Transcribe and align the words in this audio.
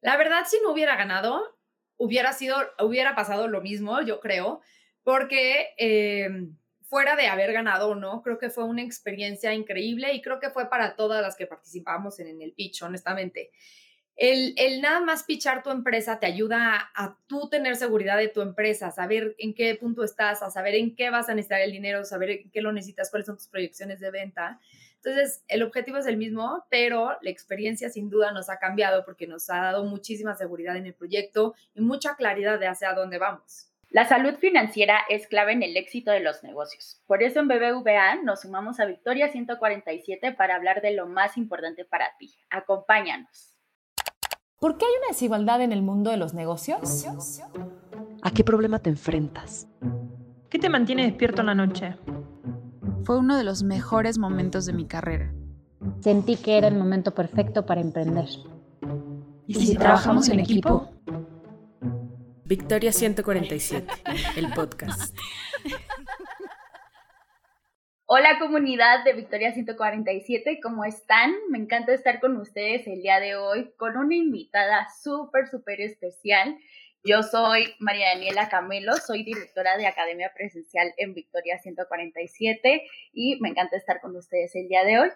La 0.00 0.16
verdad, 0.16 0.44
si 0.46 0.58
no 0.62 0.72
hubiera 0.72 0.96
ganado, 0.96 1.58
hubiera 1.96 2.32
sido, 2.32 2.56
hubiera 2.78 3.14
pasado 3.14 3.46
lo 3.48 3.60
mismo, 3.60 4.00
yo 4.00 4.20
creo, 4.20 4.62
porque 5.02 5.74
em, 5.76 6.56
fuera 6.90 7.14
de 7.14 7.26
haber 7.26 7.52
ganado 7.52 7.90
o 7.90 7.94
no, 7.94 8.22
creo 8.22 8.38
que 8.38 8.50
fue 8.50 8.64
una 8.64 8.82
experiencia 8.82 9.52
increíble 9.52 10.12
y 10.12 10.22
creo 10.22 10.40
que 10.40 10.50
fue 10.50 10.70
para 10.70 10.96
todas 10.96 11.22
las 11.22 11.36
que 11.36 11.46
participamos 11.46 12.18
en, 12.18 12.40
el 12.40 12.52
pitch, 12.52 12.82
honestamente. 12.82 13.50
El, 14.16 14.54
el, 14.56 14.80
nada 14.80 15.00
más 15.00 15.24
pichar 15.24 15.62
tu 15.62 15.70
empresa 15.70 16.18
te 16.18 16.26
ayuda 16.26 16.90
a, 16.94 17.18
tú 17.26 17.48
tener 17.48 17.76
seguridad 17.76 18.16
de 18.16 18.28
tu 18.28 18.40
empresa, 18.40 18.90
saber 18.90 19.34
en 19.38 19.54
qué 19.54 19.74
punto 19.76 20.02
estás, 20.02 20.42
a 20.42 20.50
saber 20.50 20.74
en 20.74 20.96
qué 20.96 21.10
vas 21.10 21.28
a 21.28 21.34
necesitar 21.34 21.60
el 21.60 21.72
dinero, 21.72 22.04
saber 22.04 22.30
en 22.30 22.50
qué 22.50 22.60
lo 22.60 22.72
necesitas, 22.72 23.10
cuáles 23.10 23.26
son 23.26 23.36
tus 23.36 23.48
proyecciones 23.48 24.00
de 24.00 24.10
venta. 24.10 24.58
Entonces, 25.02 25.42
el 25.48 25.62
objetivo 25.62 25.96
es 25.96 26.06
el 26.06 26.18
mismo, 26.18 26.64
pero 26.68 27.16
la 27.22 27.30
experiencia 27.30 27.88
sin 27.88 28.10
duda 28.10 28.32
nos 28.32 28.50
ha 28.50 28.58
cambiado 28.58 29.04
porque 29.04 29.26
nos 29.26 29.48
ha 29.48 29.56
dado 29.56 29.84
muchísima 29.84 30.34
seguridad 30.34 30.76
en 30.76 30.86
el 30.86 30.94
proyecto 30.94 31.54
y 31.74 31.80
mucha 31.80 32.16
claridad 32.16 32.58
de 32.58 32.66
hacia 32.66 32.92
dónde 32.92 33.18
vamos. 33.18 33.70
La 33.88 34.06
salud 34.06 34.34
financiera 34.34 35.00
es 35.08 35.26
clave 35.26 35.52
en 35.52 35.62
el 35.62 35.76
éxito 35.76 36.12
de 36.12 36.20
los 36.20 36.44
negocios. 36.44 37.02
Por 37.06 37.22
eso 37.22 37.40
en 37.40 37.48
BBVA 37.48 38.22
nos 38.22 38.42
sumamos 38.42 38.78
a 38.78 38.84
Victoria 38.84 39.32
147 39.32 40.32
para 40.32 40.54
hablar 40.54 40.82
de 40.82 40.92
lo 40.92 41.06
más 41.06 41.36
importante 41.36 41.84
para 41.84 42.14
ti. 42.18 42.32
Acompáñanos. 42.50 43.56
¿Por 44.60 44.76
qué 44.76 44.84
hay 44.84 44.92
una 44.98 45.08
desigualdad 45.08 45.62
en 45.62 45.72
el 45.72 45.80
mundo 45.80 46.10
de 46.10 46.18
los 46.18 46.34
negocios? 46.34 47.06
¿A 48.22 48.30
qué 48.30 48.44
problema 48.44 48.78
te 48.78 48.90
enfrentas? 48.90 49.66
¿Qué 50.50 50.58
te 50.58 50.68
mantiene 50.68 51.06
despierto 51.06 51.40
en 51.40 51.46
la 51.46 51.54
noche? 51.54 51.96
Fue 53.04 53.18
uno 53.18 53.36
de 53.36 53.44
los 53.44 53.62
mejores 53.62 54.18
momentos 54.18 54.66
de 54.66 54.72
mi 54.72 54.86
carrera. 54.86 55.32
Sentí 56.00 56.36
que 56.36 56.58
era 56.58 56.68
el 56.68 56.76
momento 56.76 57.14
perfecto 57.14 57.64
para 57.64 57.80
emprender. 57.80 58.26
¿Y 59.46 59.54
si, 59.54 59.76
trabajamos 59.76 60.28
en 60.28 60.40
equipo? 60.40 60.90
Victoria 62.44 62.92
147, 62.92 63.86
el 64.36 64.52
podcast. 64.52 65.16
Hola 68.12 68.40
comunidad 68.40 69.04
de 69.04 69.12
Victoria 69.12 69.52
147, 69.52 70.58
¿cómo 70.60 70.84
están? 70.84 71.32
Me 71.48 71.58
encanta 71.58 71.94
estar 71.94 72.18
con 72.20 72.36
ustedes 72.36 72.86
el 72.88 73.02
día 73.02 73.20
de 73.20 73.36
hoy 73.36 73.72
con 73.76 73.96
una 73.96 74.16
invitada 74.16 74.88
súper, 75.00 75.46
súper 75.46 75.80
especial. 75.80 76.58
Yo 77.02 77.22
soy 77.22 77.74
María 77.78 78.10
Daniela 78.10 78.50
Camelo, 78.50 78.94
soy 78.96 79.24
directora 79.24 79.78
de 79.78 79.86
Academia 79.86 80.32
Presencial 80.34 80.92
en 80.98 81.14
Victoria 81.14 81.58
147 81.58 82.86
y 83.14 83.40
me 83.40 83.48
encanta 83.48 83.78
estar 83.78 84.02
con 84.02 84.14
ustedes 84.16 84.54
el 84.54 84.68
día 84.68 84.84
de 84.84 84.98
hoy. 84.98 85.08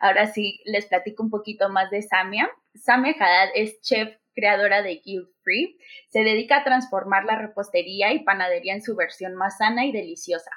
Ahora 0.00 0.26
sí, 0.26 0.60
les 0.64 0.86
platico 0.86 1.22
un 1.22 1.30
poquito 1.30 1.68
más 1.68 1.88
de 1.90 2.02
Samia. 2.02 2.50
Samia 2.74 3.14
Haddad 3.16 3.50
es 3.54 3.80
chef 3.80 4.08
creadora 4.34 4.82
de 4.82 5.00
Guild 5.04 5.28
Free, 5.44 5.78
se 6.08 6.24
dedica 6.24 6.58
a 6.58 6.64
transformar 6.64 7.24
la 7.24 7.36
repostería 7.36 8.12
y 8.12 8.24
panadería 8.24 8.74
en 8.74 8.82
su 8.82 8.96
versión 8.96 9.36
más 9.36 9.58
sana 9.58 9.86
y 9.86 9.92
deliciosa. 9.92 10.50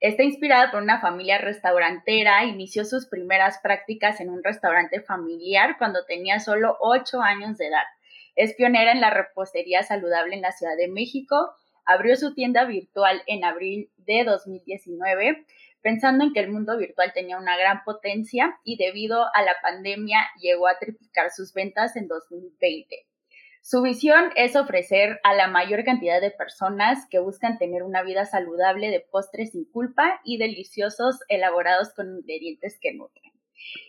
Está 0.00 0.24
inspirada 0.24 0.72
por 0.72 0.82
una 0.82 1.00
familia 1.00 1.38
restaurantera, 1.38 2.44
inició 2.44 2.84
sus 2.84 3.06
primeras 3.06 3.60
prácticas 3.62 4.20
en 4.20 4.30
un 4.30 4.42
restaurante 4.42 5.00
familiar 5.00 5.76
cuando 5.78 6.04
tenía 6.06 6.40
solo 6.40 6.76
8 6.80 7.22
años 7.22 7.56
de 7.56 7.68
edad. 7.68 7.84
Es 8.34 8.54
pionera 8.54 8.92
en 8.92 9.00
la 9.00 9.10
repostería 9.10 9.82
saludable 9.82 10.34
en 10.34 10.42
la 10.42 10.52
Ciudad 10.52 10.76
de 10.76 10.88
México, 10.88 11.52
abrió 11.84 12.16
su 12.16 12.34
tienda 12.34 12.64
virtual 12.64 13.22
en 13.26 13.44
abril 13.44 13.90
de 13.96 14.24
2019 14.24 15.44
pensando 15.82 16.24
en 16.24 16.32
que 16.32 16.40
el 16.40 16.50
mundo 16.50 16.78
virtual 16.78 17.12
tenía 17.12 17.36
una 17.36 17.56
gran 17.56 17.82
potencia 17.84 18.58
y 18.64 18.76
debido 18.76 19.26
a 19.34 19.42
la 19.42 19.56
pandemia 19.60 20.20
llegó 20.40 20.68
a 20.68 20.78
triplicar 20.78 21.30
sus 21.30 21.52
ventas 21.52 21.96
en 21.96 22.08
2020. 22.08 23.06
Su 23.60 23.82
visión 23.82 24.30
es 24.34 24.56
ofrecer 24.56 25.20
a 25.22 25.34
la 25.34 25.46
mayor 25.46 25.84
cantidad 25.84 26.20
de 26.20 26.30
personas 26.30 27.06
que 27.10 27.20
buscan 27.20 27.58
tener 27.58 27.82
una 27.82 28.02
vida 28.02 28.24
saludable 28.24 28.90
de 28.90 29.00
postres 29.00 29.52
sin 29.52 29.64
culpa 29.64 30.20
y 30.24 30.38
deliciosos 30.38 31.20
elaborados 31.28 31.92
con 31.94 32.16
ingredientes 32.16 32.78
que 32.80 32.92
nutren. 32.92 33.31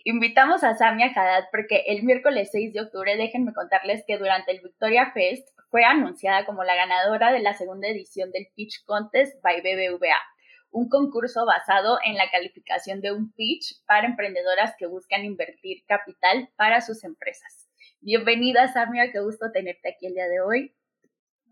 Invitamos 0.04 0.64
a 0.64 0.74
Samia 0.74 1.12
Haddad 1.14 1.44
porque 1.50 1.84
el 1.86 2.02
miércoles 2.02 2.50
6 2.52 2.72
de 2.72 2.80
octubre, 2.82 3.16
déjenme 3.16 3.52
contarles 3.52 4.04
que 4.06 4.18
durante 4.18 4.52
el 4.52 4.60
Victoria 4.60 5.12
Fest 5.12 5.48
fue 5.70 5.84
anunciada 5.84 6.46
como 6.46 6.64
la 6.64 6.74
ganadora 6.74 7.32
de 7.32 7.40
la 7.40 7.54
segunda 7.54 7.88
edición 7.88 8.30
del 8.30 8.48
Pitch 8.54 8.84
Contest 8.84 9.42
by 9.42 9.60
BBVA 9.60 10.18
un 10.74 10.88
concurso 10.88 11.46
basado 11.46 11.98
en 12.04 12.16
la 12.16 12.28
calificación 12.32 13.00
de 13.00 13.12
un 13.12 13.32
pitch 13.32 13.80
para 13.86 14.08
emprendedoras 14.08 14.74
que 14.76 14.86
buscan 14.86 15.24
invertir 15.24 15.84
capital 15.86 16.50
para 16.56 16.80
sus 16.80 17.04
empresas. 17.04 17.68
Bienvenida, 18.00 18.66
Samia, 18.72 19.12
qué 19.12 19.20
gusto 19.20 19.52
tenerte 19.52 19.90
aquí 19.90 20.06
el 20.06 20.14
día 20.14 20.26
de 20.26 20.40
hoy. 20.40 20.74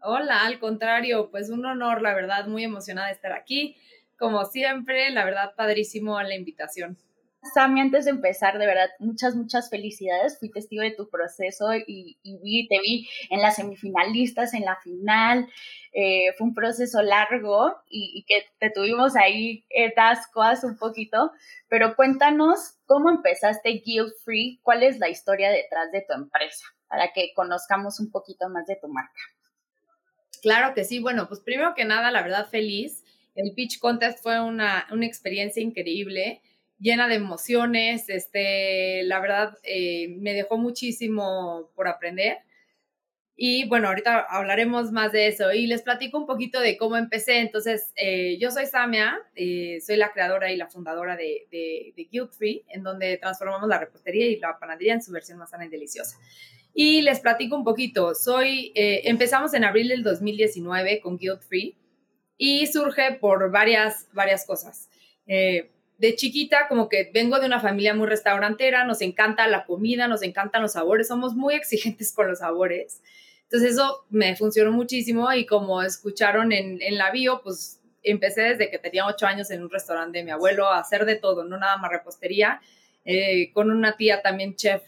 Hola, 0.02 0.44
al 0.44 0.58
contrario, 0.58 1.30
pues 1.30 1.50
un 1.50 1.64
honor, 1.64 2.02
la 2.02 2.14
verdad, 2.14 2.48
muy 2.48 2.64
emocionada 2.64 3.06
de 3.06 3.14
estar 3.14 3.32
aquí. 3.32 3.76
Como 4.18 4.44
siempre, 4.44 5.08
la 5.10 5.24
verdad, 5.24 5.54
padrísimo 5.56 6.20
la 6.20 6.34
invitación. 6.34 6.98
Sammy, 7.42 7.80
antes 7.80 8.04
de 8.04 8.12
empezar, 8.12 8.56
de 8.56 8.66
verdad, 8.66 8.88
muchas, 9.00 9.34
muchas 9.34 9.68
felicidades. 9.68 10.38
Fui 10.38 10.48
testigo 10.50 10.82
de 10.82 10.92
tu 10.92 11.10
proceso 11.10 11.74
y, 11.74 12.16
vi, 12.22 12.68
te 12.68 12.78
vi 12.80 13.08
en 13.30 13.40
las 13.40 13.56
semifinalistas, 13.56 14.54
en 14.54 14.64
la 14.64 14.76
final. 14.76 15.48
Eh, 15.92 16.32
fue 16.38 16.46
un 16.46 16.54
proceso 16.54 17.02
largo 17.02 17.74
y, 17.88 18.24
que 18.28 18.46
te 18.60 18.70
tuvimos 18.70 19.16
ahí 19.16 19.66
eh, 19.70 19.92
tascoas 19.92 20.62
un 20.62 20.78
poquito, 20.78 21.32
pero 21.68 21.96
cuéntanos 21.96 22.76
cómo 22.86 23.10
empezaste 23.10 23.82
Guild 23.84 24.12
Free, 24.24 24.60
cuál 24.62 24.84
es 24.84 24.98
la 24.98 25.08
historia 25.08 25.50
detrás 25.50 25.90
de 25.90 26.02
tu 26.02 26.14
empresa, 26.14 26.64
para 26.86 27.12
que 27.12 27.32
conozcamos 27.34 27.98
un 27.98 28.10
poquito 28.12 28.48
más 28.48 28.66
de 28.66 28.76
tu 28.76 28.86
marca. 28.86 29.20
Claro 30.42 30.74
que 30.74 30.84
sí, 30.84 31.00
bueno, 31.00 31.26
pues 31.28 31.40
primero 31.40 31.74
que 31.74 31.84
nada, 31.84 32.12
la 32.12 32.22
verdad, 32.22 32.46
feliz. 32.48 33.04
El 33.34 33.52
Pitch 33.54 33.80
Contest 33.80 34.22
fue 34.22 34.40
una, 34.40 34.86
una 34.92 35.06
experiencia 35.06 35.62
increíble 35.62 36.40
llena 36.82 37.08
de 37.08 37.14
emociones, 37.14 38.08
este, 38.08 39.04
la 39.04 39.20
verdad 39.20 39.56
eh, 39.62 40.16
me 40.18 40.34
dejó 40.34 40.58
muchísimo 40.58 41.70
por 41.74 41.88
aprender. 41.88 42.38
Y 43.34 43.66
bueno, 43.66 43.88
ahorita 43.88 44.26
hablaremos 44.28 44.92
más 44.92 45.10
de 45.10 45.26
eso 45.26 45.52
y 45.52 45.66
les 45.66 45.82
platico 45.82 46.18
un 46.18 46.26
poquito 46.26 46.60
de 46.60 46.76
cómo 46.76 46.96
empecé. 46.96 47.38
Entonces, 47.38 47.92
eh, 47.96 48.36
yo 48.38 48.50
soy 48.50 48.66
Samia, 48.66 49.18
eh, 49.34 49.80
soy 49.80 49.96
la 49.96 50.12
creadora 50.12 50.52
y 50.52 50.56
la 50.56 50.68
fundadora 50.68 51.16
de, 51.16 51.46
de, 51.50 51.94
de 51.96 52.04
Guild 52.04 52.30
Free, 52.30 52.64
en 52.68 52.82
donde 52.82 53.16
transformamos 53.16 53.68
la 53.68 53.78
repostería 53.78 54.26
y 54.26 54.38
la 54.38 54.58
panadería 54.58 54.94
en 54.94 55.02
su 55.02 55.12
versión 55.12 55.38
más 55.38 55.50
sana 55.50 55.64
y 55.64 55.68
deliciosa. 55.68 56.18
Y 56.74 57.00
les 57.02 57.20
platico 57.20 57.56
un 57.56 57.64
poquito. 57.64 58.14
Soy, 58.14 58.72
empezamos 58.74 59.54
en 59.54 59.64
abril 59.64 59.88
del 59.88 60.02
2019 60.02 61.00
con 61.00 61.16
Guild 61.18 61.42
Free 61.42 61.76
y 62.36 62.66
surge 62.66 63.18
por 63.20 63.50
varias, 63.50 64.08
varias 64.12 64.46
cosas 64.46 64.88
de 66.02 66.16
chiquita 66.16 66.66
como 66.68 66.88
que 66.88 67.12
vengo 67.14 67.38
de 67.38 67.46
una 67.46 67.60
familia 67.60 67.94
muy 67.94 68.08
restaurantera, 68.08 68.84
nos 68.84 69.02
encanta 69.02 69.46
la 69.46 69.64
comida, 69.64 70.08
nos 70.08 70.22
encantan 70.24 70.60
los 70.60 70.72
sabores, 70.72 71.06
somos 71.06 71.36
muy 71.36 71.54
exigentes 71.54 72.12
con 72.12 72.26
los 72.26 72.40
sabores. 72.40 73.00
Entonces 73.44 73.74
eso 73.74 74.04
me 74.10 74.34
funcionó 74.34 74.72
muchísimo 74.72 75.32
y 75.32 75.46
como 75.46 75.80
escucharon 75.80 76.50
en, 76.50 76.80
la 76.98 77.12
bio, 77.12 77.40
pues 77.44 77.80
empecé 78.02 78.42
desde 78.42 78.68
que 78.68 78.80
tenía 78.80 79.06
ocho 79.06 79.26
años 79.26 79.52
en 79.52 79.62
un 79.62 79.70
restaurante 79.70 80.18
de 80.18 80.24
mi 80.24 80.32
abuelo 80.32 80.66
a 80.66 80.80
hacer 80.80 81.04
de 81.04 81.14
todo, 81.14 81.44
no 81.44 81.56
nada 81.56 81.76
más 81.76 81.92
repostería, 81.92 82.60
eh, 83.04 83.52
con 83.52 83.70
una 83.70 83.96
tía 83.96 84.22
también 84.22 84.56
chef 84.56 84.82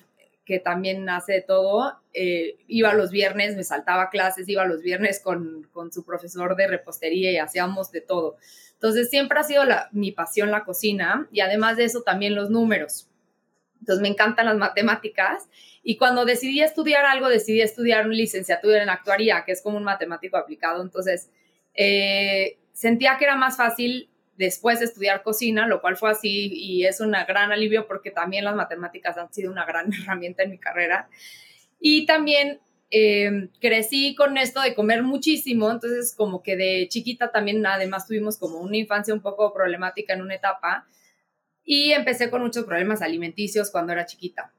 que 0.44 0.58
también 0.58 1.08
hace 1.08 1.40
todo. 1.40 2.00
Eh, 2.12 2.56
iba 2.68 2.94
los 2.94 3.10
viernes, 3.10 3.56
me 3.56 3.64
saltaba 3.64 4.10
clases, 4.10 4.48
iba 4.48 4.64
los 4.66 4.82
viernes 4.82 5.20
con, 5.20 5.68
con 5.72 5.92
su 5.92 6.04
profesor 6.04 6.56
de 6.56 6.66
repostería 6.66 7.32
y 7.32 7.38
hacíamos 7.38 7.90
de 7.90 8.00
todo. 8.00 8.36
Entonces 8.74 9.08
siempre 9.08 9.38
ha 9.38 9.44
sido 9.44 9.64
la, 9.64 9.88
mi 9.92 10.12
pasión 10.12 10.50
la 10.50 10.64
cocina 10.64 11.28
y 11.32 11.40
además 11.40 11.76
de 11.76 11.84
eso 11.84 12.02
también 12.02 12.34
los 12.34 12.50
números. 12.50 13.08
Entonces 13.80 14.02
me 14.02 14.08
encantan 14.08 14.46
las 14.46 14.56
matemáticas 14.56 15.48
y 15.82 15.96
cuando 15.96 16.24
decidí 16.24 16.62
estudiar 16.62 17.04
algo, 17.04 17.28
decidí 17.28 17.60
estudiar 17.60 18.06
una 18.06 18.14
licenciatura 18.14 18.82
en 18.82 18.88
actuaría, 18.88 19.44
que 19.44 19.52
es 19.52 19.62
como 19.62 19.76
un 19.76 19.84
matemático 19.84 20.36
aplicado. 20.36 20.82
Entonces 20.82 21.30
eh, 21.74 22.58
sentía 22.72 23.16
que 23.18 23.24
era 23.24 23.36
más 23.36 23.56
fácil 23.56 24.10
después 24.36 24.80
estudiar 24.80 25.22
cocina, 25.22 25.66
lo 25.66 25.80
cual 25.80 25.96
fue 25.96 26.10
así 26.10 26.50
y 26.52 26.86
es 26.86 27.00
un 27.00 27.12
gran 27.12 27.52
alivio 27.52 27.86
porque 27.86 28.10
también 28.10 28.44
las 28.44 28.54
matemáticas 28.54 29.16
han 29.16 29.32
sido 29.32 29.50
una 29.50 29.64
gran 29.64 29.92
herramienta 30.02 30.42
en 30.42 30.50
mi 30.50 30.58
carrera. 30.58 31.08
Y 31.80 32.06
también 32.06 32.60
eh, 32.90 33.48
crecí 33.60 34.14
con 34.14 34.38
esto 34.38 34.60
de 34.60 34.74
comer 34.74 35.02
muchísimo, 35.02 35.70
entonces 35.70 36.14
como 36.16 36.42
que 36.42 36.56
de 36.56 36.86
chiquita 36.88 37.32
también 37.32 37.64
además 37.66 38.06
tuvimos 38.06 38.38
como 38.38 38.60
una 38.60 38.76
infancia 38.76 39.12
un 39.12 39.20
poco 39.20 39.52
problemática 39.52 40.12
en 40.12 40.22
una 40.22 40.34
etapa 40.34 40.86
y 41.64 41.92
empecé 41.92 42.30
con 42.30 42.42
muchos 42.42 42.64
problemas 42.64 43.02
alimenticios 43.02 43.70
cuando 43.70 43.92
era 43.92 44.06
chiquita. 44.06 44.52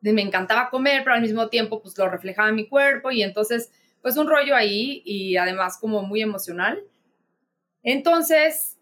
Me 0.00 0.20
encantaba 0.20 0.68
comer, 0.68 1.04
pero 1.04 1.14
al 1.14 1.22
mismo 1.22 1.48
tiempo 1.48 1.80
pues 1.80 1.96
lo 1.96 2.08
reflejaba 2.10 2.48
en 2.48 2.56
mi 2.56 2.68
cuerpo 2.68 3.10
y 3.12 3.22
entonces 3.22 3.70
pues 4.02 4.16
un 4.16 4.26
rollo 4.26 4.56
ahí 4.56 5.00
y 5.04 5.36
además 5.36 5.78
como 5.80 6.02
muy 6.02 6.20
emocional. 6.22 6.82
Entonces 7.82 8.78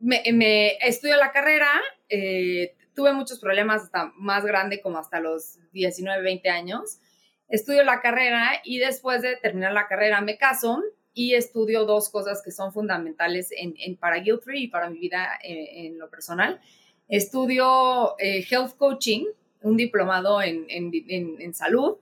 me, 0.00 0.22
me 0.32 0.76
estudié 0.86 1.16
la 1.16 1.32
carrera, 1.32 1.70
eh, 2.08 2.74
tuve 2.94 3.12
muchos 3.12 3.38
problemas 3.38 3.84
hasta 3.84 4.12
más 4.16 4.44
grande 4.44 4.80
como 4.80 4.98
hasta 4.98 5.20
los 5.20 5.58
19, 5.72 6.22
20 6.22 6.48
años 6.48 6.98
estudio 7.52 7.84
la 7.84 8.00
carrera 8.00 8.60
y 8.64 8.78
después 8.78 9.20
de 9.20 9.36
terminar 9.36 9.74
la 9.74 9.86
carrera 9.86 10.22
me 10.22 10.38
caso 10.38 10.82
y 11.12 11.34
estudio 11.34 11.84
dos 11.84 12.08
cosas 12.08 12.40
que 12.42 12.50
son 12.50 12.72
fundamentales 12.72 13.50
en, 13.54 13.96
para 13.96 14.16
Guilfrey 14.16 14.64
y 14.64 14.68
para 14.68 14.88
mi 14.88 14.98
vida 14.98 15.38
eh, 15.44 15.86
en, 15.86 15.98
lo 15.98 16.08
personal. 16.08 16.60
Estudio 17.08 18.18
eh, 18.18 18.42
Health 18.50 18.78
Coaching, 18.78 19.26
un 19.60 19.76
diplomado 19.76 20.40
en, 20.40 20.64
en, 20.70 21.52
salud, 21.52 21.98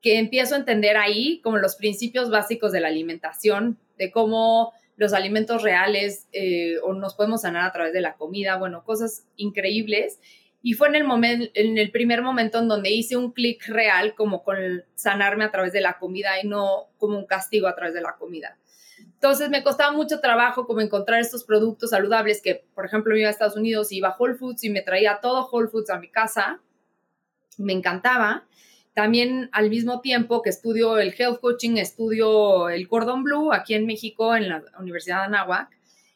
que 0.00 0.18
empiezo 0.18 0.54
a 0.54 0.58
entender 0.58 0.96
ahí 0.96 1.40
como 1.42 1.58
los 1.58 1.76
principios 1.76 2.30
básicos 2.30 2.72
de 2.72 2.80
la 2.80 2.88
alimentación, 2.88 3.78
de 3.98 4.10
cómo 4.10 4.72
los 4.96 5.12
alimentos 5.12 5.62
reales 5.62 6.26
eh, 6.32 6.78
o 6.82 6.94
nos 6.94 7.14
podemos 7.14 7.42
sanar 7.42 7.64
a 7.64 7.72
través 7.72 7.92
de 7.92 8.00
la 8.00 8.14
comida, 8.16 8.56
bueno, 8.56 8.84
cosas 8.84 9.26
increíbles. 9.36 10.18
Y 10.62 10.72
fue 10.72 10.88
en 10.88 10.96
el, 10.96 11.04
momento, 11.04 11.48
en 11.54 11.78
el 11.78 11.90
primer 11.92 12.22
momento 12.22 12.58
en 12.58 12.66
donde 12.66 12.90
hice 12.90 13.16
un 13.16 13.30
clic 13.32 13.68
real 13.68 14.14
como 14.14 14.42
con 14.42 14.56
sanarme 14.94 15.44
a 15.44 15.52
través 15.52 15.72
de 15.72 15.80
la 15.80 15.98
comida 15.98 16.40
y 16.42 16.48
no 16.48 16.88
como 16.98 17.18
un 17.18 17.26
castigo 17.26 17.68
a 17.68 17.76
través 17.76 17.94
de 17.94 18.00
la 18.00 18.16
comida. 18.16 18.58
Entonces 18.98 19.48
me 19.50 19.62
costaba 19.62 19.92
mucho 19.92 20.20
trabajo 20.20 20.66
como 20.66 20.80
encontrar 20.80 21.20
estos 21.20 21.44
productos 21.44 21.90
saludables 21.90 22.42
que, 22.42 22.66
por 22.74 22.84
ejemplo, 22.84 23.16
iba 23.16 23.28
a 23.28 23.30
Estados 23.30 23.56
Unidos 23.56 23.92
y 23.92 23.98
iba 23.98 24.08
a 24.08 24.16
Whole 24.18 24.34
Foods 24.34 24.64
y 24.64 24.70
me 24.70 24.82
traía 24.82 25.20
todo 25.20 25.48
Whole 25.50 25.68
Foods 25.68 25.90
a 25.90 25.98
mi 25.98 26.10
casa. 26.10 26.60
Me 27.58 27.72
encantaba. 27.72 28.46
También 28.96 29.50
al 29.52 29.68
mismo 29.68 30.00
tiempo 30.00 30.40
que 30.40 30.48
estudio 30.48 30.96
el 30.96 31.14
health 31.18 31.40
coaching, 31.40 31.76
estudio 31.76 32.70
el 32.70 32.88
cordon 32.88 33.24
blue 33.24 33.52
aquí 33.52 33.74
en 33.74 33.84
México 33.84 34.34
en 34.34 34.48
la 34.48 34.64
Universidad 34.78 35.18
de 35.18 35.24
Anáhuac 35.26 35.68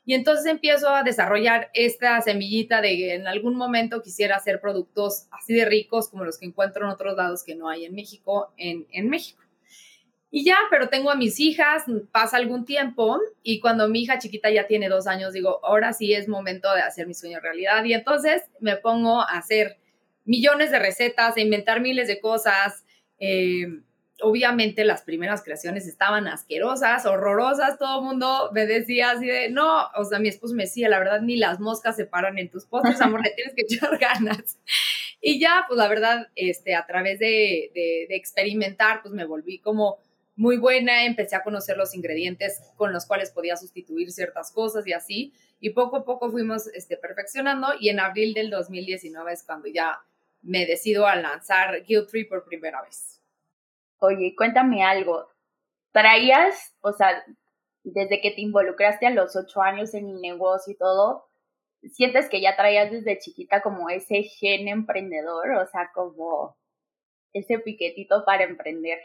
y 0.07 0.15
entonces 0.15 0.47
empiezo 0.47 0.89
a 0.89 1.03
desarrollar 1.03 1.69
esta 1.75 2.19
semillita 2.23 2.81
de 2.81 2.97
que 2.97 3.15
en 3.17 3.27
algún 3.27 3.55
momento 3.55 4.01
quisiera 4.01 4.37
hacer 4.37 4.63
productos 4.63 5.27
así 5.31 5.53
de 5.53 5.67
ricos 5.67 6.09
como 6.09 6.25
los 6.25 6.39
que 6.39 6.47
encuentro 6.47 6.87
en 6.87 6.93
otros 6.93 7.15
lados 7.19 7.45
que 7.45 7.55
no 7.55 7.69
hay 7.69 7.85
en 7.85 7.95
México, 7.95 8.55
en, 8.57 8.87
en 8.93 9.11
México. 9.11 9.43
Y 10.31 10.47
ya, 10.47 10.57
pero 10.71 10.89
tengo 10.89 11.11
a 11.11 11.17
mis 11.17 11.39
hijas, 11.39 11.85
pasa 12.13 12.39
algún 12.39 12.65
tiempo 12.65 13.21
y 13.43 13.61
cuando 13.61 13.89
mi 13.89 14.05
hija 14.05 14.19
chiquita 14.19 14.51
ya 14.51 14.67
tiene 14.67 14.89
dos 14.89 15.07
años, 15.07 15.35
digo, 15.35 15.61
ahora 15.67 15.93
sí 15.93 16.15
es 16.15 16.29
momento 16.29 16.73
de 16.73 16.81
hacer 16.81 17.07
mi 17.07 17.13
sueño 17.13 17.41
realidad. 17.41 17.85
Y 17.85 17.93
entonces 17.93 18.45
me 18.59 18.77
pongo 18.77 19.21
a 19.21 19.37
hacer 19.37 19.80
millones 20.31 20.71
de 20.71 20.79
recetas, 20.79 21.37
a 21.37 21.41
inventar 21.41 21.81
miles 21.81 22.07
de 22.07 22.21
cosas. 22.21 22.85
Eh, 23.19 23.67
obviamente 24.23 24.85
las 24.85 25.03
primeras 25.03 25.43
creaciones 25.43 25.89
estaban 25.89 26.29
asquerosas, 26.29 27.05
horrorosas, 27.05 27.79
todo 27.79 27.99
el 27.99 28.05
mundo 28.05 28.51
me 28.53 28.65
decía 28.65 29.11
así 29.11 29.27
de, 29.27 29.51
no, 29.51 29.89
o 29.97 30.05
sea, 30.05 30.21
mi 30.21 30.29
esposo 30.29 30.55
me 30.55 30.65
decía, 30.65 30.89
la 30.89 31.01
verdad, 31.01 31.21
ni 31.21 31.37
las 31.37 31.59
moscas 31.59 31.97
se 31.97 32.07
paran 32.07 32.39
en 32.39 32.49
tus 32.49 32.65
postres, 32.67 33.01
amor, 33.01 33.23
le 33.25 33.31
tienes 33.31 33.55
que 33.55 33.63
echar 33.63 33.99
ganas. 33.99 34.59
Y 35.21 35.41
ya, 35.41 35.65
pues 35.67 35.77
la 35.77 35.89
verdad, 35.89 36.29
este, 36.37 36.77
a 36.77 36.87
través 36.87 37.19
de, 37.19 37.73
de, 37.75 38.07
de, 38.09 38.17
experimentar, 38.17 39.03
pues 39.03 39.13
me 39.13 39.25
volví 39.25 39.59
como 39.59 39.99
muy 40.37 40.59
buena, 40.59 41.07
empecé 41.07 41.35
a 41.35 41.43
conocer 41.43 41.77
los 41.77 41.93
ingredientes 41.95 42.63
con 42.77 42.93
los 42.93 43.05
cuales 43.05 43.31
podía 43.31 43.57
sustituir 43.57 44.13
ciertas 44.13 44.53
cosas 44.53 44.87
y 44.87 44.93
así, 44.93 45.33
y 45.61 45.71
poco 45.71 45.97
a 45.97 46.05
poco 46.05 46.31
fuimos 46.31 46.69
este, 46.69 46.97
perfeccionando, 46.97 47.69
y 47.81 47.89
en 47.89 47.99
abril 47.99 48.33
del 48.33 48.49
2019 48.49 49.33
es 49.33 49.43
cuando 49.43 49.67
ya 49.67 50.01
me 50.43 50.67
decido 50.67 51.07
a 51.07 51.17
lanzar 51.17 51.85
Guild 51.85 52.09
Tree 52.09 52.25
por 52.25 52.45
primera 52.45 52.83
vez. 52.83 53.21
Oye, 53.99 54.35
cuéntame 54.37 54.83
algo. 54.83 55.29
¿Traías, 55.93 56.75
o 56.81 56.93
sea, 56.93 57.25
desde 57.83 58.21
que 58.21 58.31
te 58.31 58.41
involucraste 58.41 59.07
a 59.07 59.11
los 59.11 59.37
ocho 59.37 59.63
años 59.63 59.95
en 59.95 60.09
el 60.09 60.21
negocio 60.21 60.73
y 60.73 60.77
todo, 60.77 61.29
sientes 61.93 62.29
que 62.29 62.41
ya 62.41 62.57
traías 62.57 62.91
desde 62.91 63.19
chiquita 63.19 63.63
como 63.63 63.91
ese 63.91 64.23
gen 64.23 64.69
emprendedor, 64.69 65.51
o 65.53 65.67
sea, 65.67 65.91
como 65.95 66.57
ese 67.33 67.59
piquetito 67.59 68.25
para 68.25 68.45
emprender? 68.45 68.99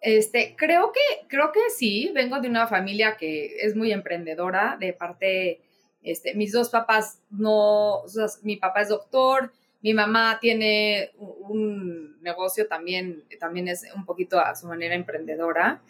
Este, 0.00 0.54
creo 0.56 0.92
que, 0.92 1.26
creo 1.28 1.52
que 1.52 1.70
sí, 1.70 2.10
vengo 2.14 2.40
de 2.40 2.48
una 2.48 2.66
familia 2.66 3.16
que 3.16 3.56
es 3.60 3.74
muy 3.74 3.92
emprendedora, 3.92 4.76
de 4.78 4.92
parte, 4.92 5.62
este, 6.02 6.34
mis 6.34 6.52
dos 6.52 6.70
papás 6.70 7.22
no, 7.30 8.02
o 8.02 8.08
sea, 8.08 8.26
mi 8.42 8.56
papá 8.56 8.82
es 8.82 8.88
doctor, 8.88 9.52
mi 9.82 9.94
mamá 9.94 10.38
tiene 10.40 11.12
un 11.18 12.20
negocio 12.22 12.66
también, 12.66 13.24
también 13.38 13.68
es 13.68 13.84
un 13.94 14.04
poquito 14.04 14.40
a 14.40 14.54
su 14.54 14.66
manera 14.66 14.94
emprendedora. 14.94 15.82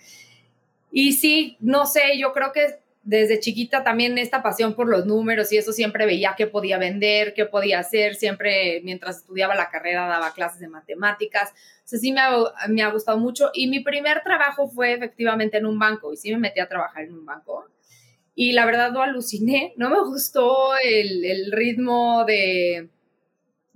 Y 0.90 1.12
sí, 1.12 1.56
no 1.60 1.86
sé, 1.86 2.18
yo 2.18 2.32
creo 2.32 2.52
que 2.52 2.78
desde 3.02 3.38
chiquita 3.38 3.84
también 3.84 4.18
esta 4.18 4.42
pasión 4.42 4.74
por 4.74 4.88
los 4.88 5.06
números 5.06 5.52
y 5.52 5.56
eso 5.56 5.72
siempre 5.72 6.06
veía 6.06 6.34
qué 6.36 6.48
podía 6.48 6.76
vender, 6.76 7.34
qué 7.34 7.46
podía 7.46 7.78
hacer, 7.78 8.16
siempre 8.16 8.80
mientras 8.82 9.18
estudiaba 9.18 9.54
la 9.54 9.70
carrera 9.70 10.08
daba 10.08 10.32
clases 10.32 10.58
de 10.58 10.68
matemáticas, 10.68 11.52
o 11.84 11.96
sí 11.96 12.12
me 12.12 12.82
ha, 12.82 12.90
gustado 12.90 13.18
mucho. 13.18 13.50
Y 13.54 13.68
mi 13.68 13.80
primer 13.80 14.22
trabajo 14.24 14.68
fue 14.68 14.92
efectivamente 14.94 15.56
en 15.58 15.66
un 15.66 15.78
banco 15.78 16.12
y 16.12 16.16
sí 16.16 16.32
me 16.32 16.38
metí 16.38 16.58
a 16.58 16.68
trabajar 16.68 17.04
en 17.04 17.12
un 17.12 17.24
banco. 17.24 17.66
Y 18.34 18.52
la 18.52 18.66
verdad 18.66 18.92
lo 18.92 19.00
aluciné, 19.00 19.72
no 19.76 19.88
me 19.88 20.00
gustó 20.00 20.76
el 20.76 21.52
ritmo 21.52 22.24
de, 22.26 22.90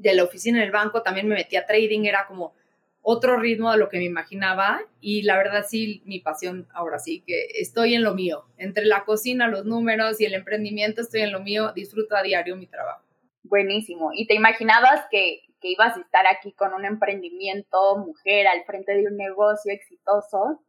de 0.01 0.15
la 0.15 0.25
oficina 0.25 0.59
en 0.59 0.65
el 0.65 0.71
banco, 0.71 1.03
también 1.03 1.29
me 1.29 1.35
metí 1.35 1.57
a 1.57 1.67
trading, 1.67 2.05
era 2.05 2.27
como 2.27 2.55
otro 3.03 3.39
ritmo 3.39 3.71
de 3.73 3.79
lo 3.79 3.89
que 3.89 3.99
me 3.99 4.05
imaginaba 4.05 4.81
y 5.01 5.23
la 5.23 5.37
verdad 5.37 5.65
sí, 5.67 6.03
mi 6.05 6.21
pasión 6.21 6.69
ahora 6.73 6.99
sí, 6.99 7.23
que 7.27 7.47
estoy 7.55 7.95
en 7.95 8.03
lo 8.03 8.15
mío, 8.15 8.45
entre 8.57 8.85
la 8.85 9.05
cocina, 9.05 9.49
los 9.49 9.65
números 9.65 10.21
y 10.21 10.25
el 10.25 10.35
emprendimiento, 10.35 11.03
estoy 11.03 11.21
en 11.23 11.33
lo 11.33 11.41
mío, 11.41 11.73
disfruto 11.75 12.17
a 12.17 12.23
diario 12.23 12.57
mi 12.57 12.67
trabajo. 12.67 13.05
Buenísimo. 13.43 14.11
¿Y 14.15 14.27
te 14.27 14.35
imaginabas 14.35 15.03
que, 15.11 15.43
que 15.61 15.69
ibas 15.69 15.97
a 15.97 16.01
estar 16.01 16.27
aquí 16.27 16.53
con 16.53 16.75
un 16.75 16.85
emprendimiento, 16.85 17.97
mujer, 17.97 18.47
al 18.47 18.65
frente 18.65 18.93
de 18.93 19.07
un 19.07 19.17
negocio 19.17 19.73
exitoso? 19.73 20.63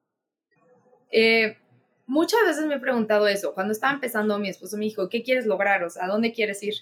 Eh, 1.12 1.57
muchas 2.06 2.39
veces 2.45 2.66
me 2.66 2.75
he 2.75 2.80
preguntado 2.80 3.28
eso. 3.28 3.54
Cuando 3.54 3.74
estaba 3.74 3.94
empezando, 3.94 4.39
mi 4.39 4.50
esposo 4.50 4.78
me 4.78 4.86
dijo, 4.86 5.10
¿qué 5.10 5.22
quieres 5.22 5.45
lograr? 5.45 5.83
O 5.83 5.89
sea, 5.89 6.06
¿a 6.06 6.07
dónde 6.07 6.31
quieres 6.31 6.63
ir? 6.63 6.75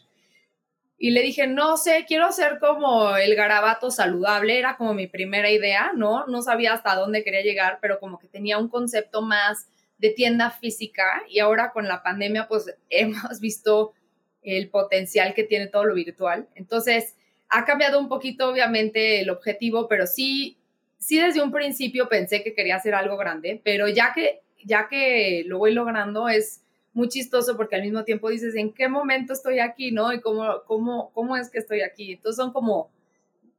Y 1.01 1.11
le 1.11 1.21
dije, 1.21 1.47
no 1.47 1.77
sé, 1.77 2.03
quiero 2.05 2.29
ser 2.33 2.59
como 2.59 3.15
el 3.15 3.33
garabato 3.33 3.89
saludable, 3.89 4.59
era 4.59 4.75
como 4.75 4.93
mi 4.93 5.07
primera 5.07 5.49
idea, 5.49 5.93
¿no? 5.95 6.27
No 6.27 6.41
sabía 6.41 6.73
hasta 6.73 6.93
dónde 6.95 7.23
quería 7.23 7.41
llegar, 7.41 7.79
pero 7.81 8.01
como 8.01 8.19
que 8.19 8.27
tenía 8.27 8.57
un 8.57 8.67
concepto 8.67 9.21
más 9.21 9.69
de 9.97 10.09
tienda 10.09 10.49
física 10.49 11.23
y 11.29 11.39
ahora 11.39 11.71
con 11.71 11.87
la 11.87 12.03
pandemia 12.03 12.47
pues 12.49 12.75
hemos 12.89 13.39
visto 13.39 13.93
el 14.41 14.69
potencial 14.69 15.33
que 15.33 15.43
tiene 15.43 15.67
todo 15.67 15.85
lo 15.85 15.93
virtual. 15.93 16.49
Entonces, 16.55 17.15
ha 17.47 17.63
cambiado 17.63 17.97
un 17.97 18.09
poquito 18.09 18.49
obviamente 18.49 19.21
el 19.21 19.29
objetivo, 19.29 19.87
pero 19.87 20.05
sí, 20.05 20.57
sí 20.97 21.17
desde 21.17 21.41
un 21.41 21.51
principio 21.51 22.09
pensé 22.09 22.43
que 22.43 22.53
quería 22.53 22.75
hacer 22.75 22.93
algo 22.93 23.15
grande, 23.15 23.61
pero 23.63 23.87
ya 23.87 24.11
que, 24.13 24.41
ya 24.65 24.89
que 24.89 25.43
lo 25.45 25.59
voy 25.59 25.73
logrando 25.73 26.27
es 26.27 26.61
muy 26.93 27.07
chistoso 27.07 27.55
porque 27.55 27.75
al 27.75 27.83
mismo 27.83 28.03
tiempo 28.03 28.29
dices, 28.29 28.55
¿en 28.55 28.73
qué 28.73 28.87
momento 28.87 29.33
estoy 29.33 29.59
aquí, 29.59 29.91
no? 29.91 30.11
Y 30.11 30.21
cómo, 30.21 30.63
cómo, 30.65 31.11
cómo 31.13 31.37
es 31.37 31.49
que 31.49 31.59
estoy 31.59 31.81
aquí. 31.81 32.13
Entonces 32.13 32.37
son 32.37 32.51
como 32.51 32.89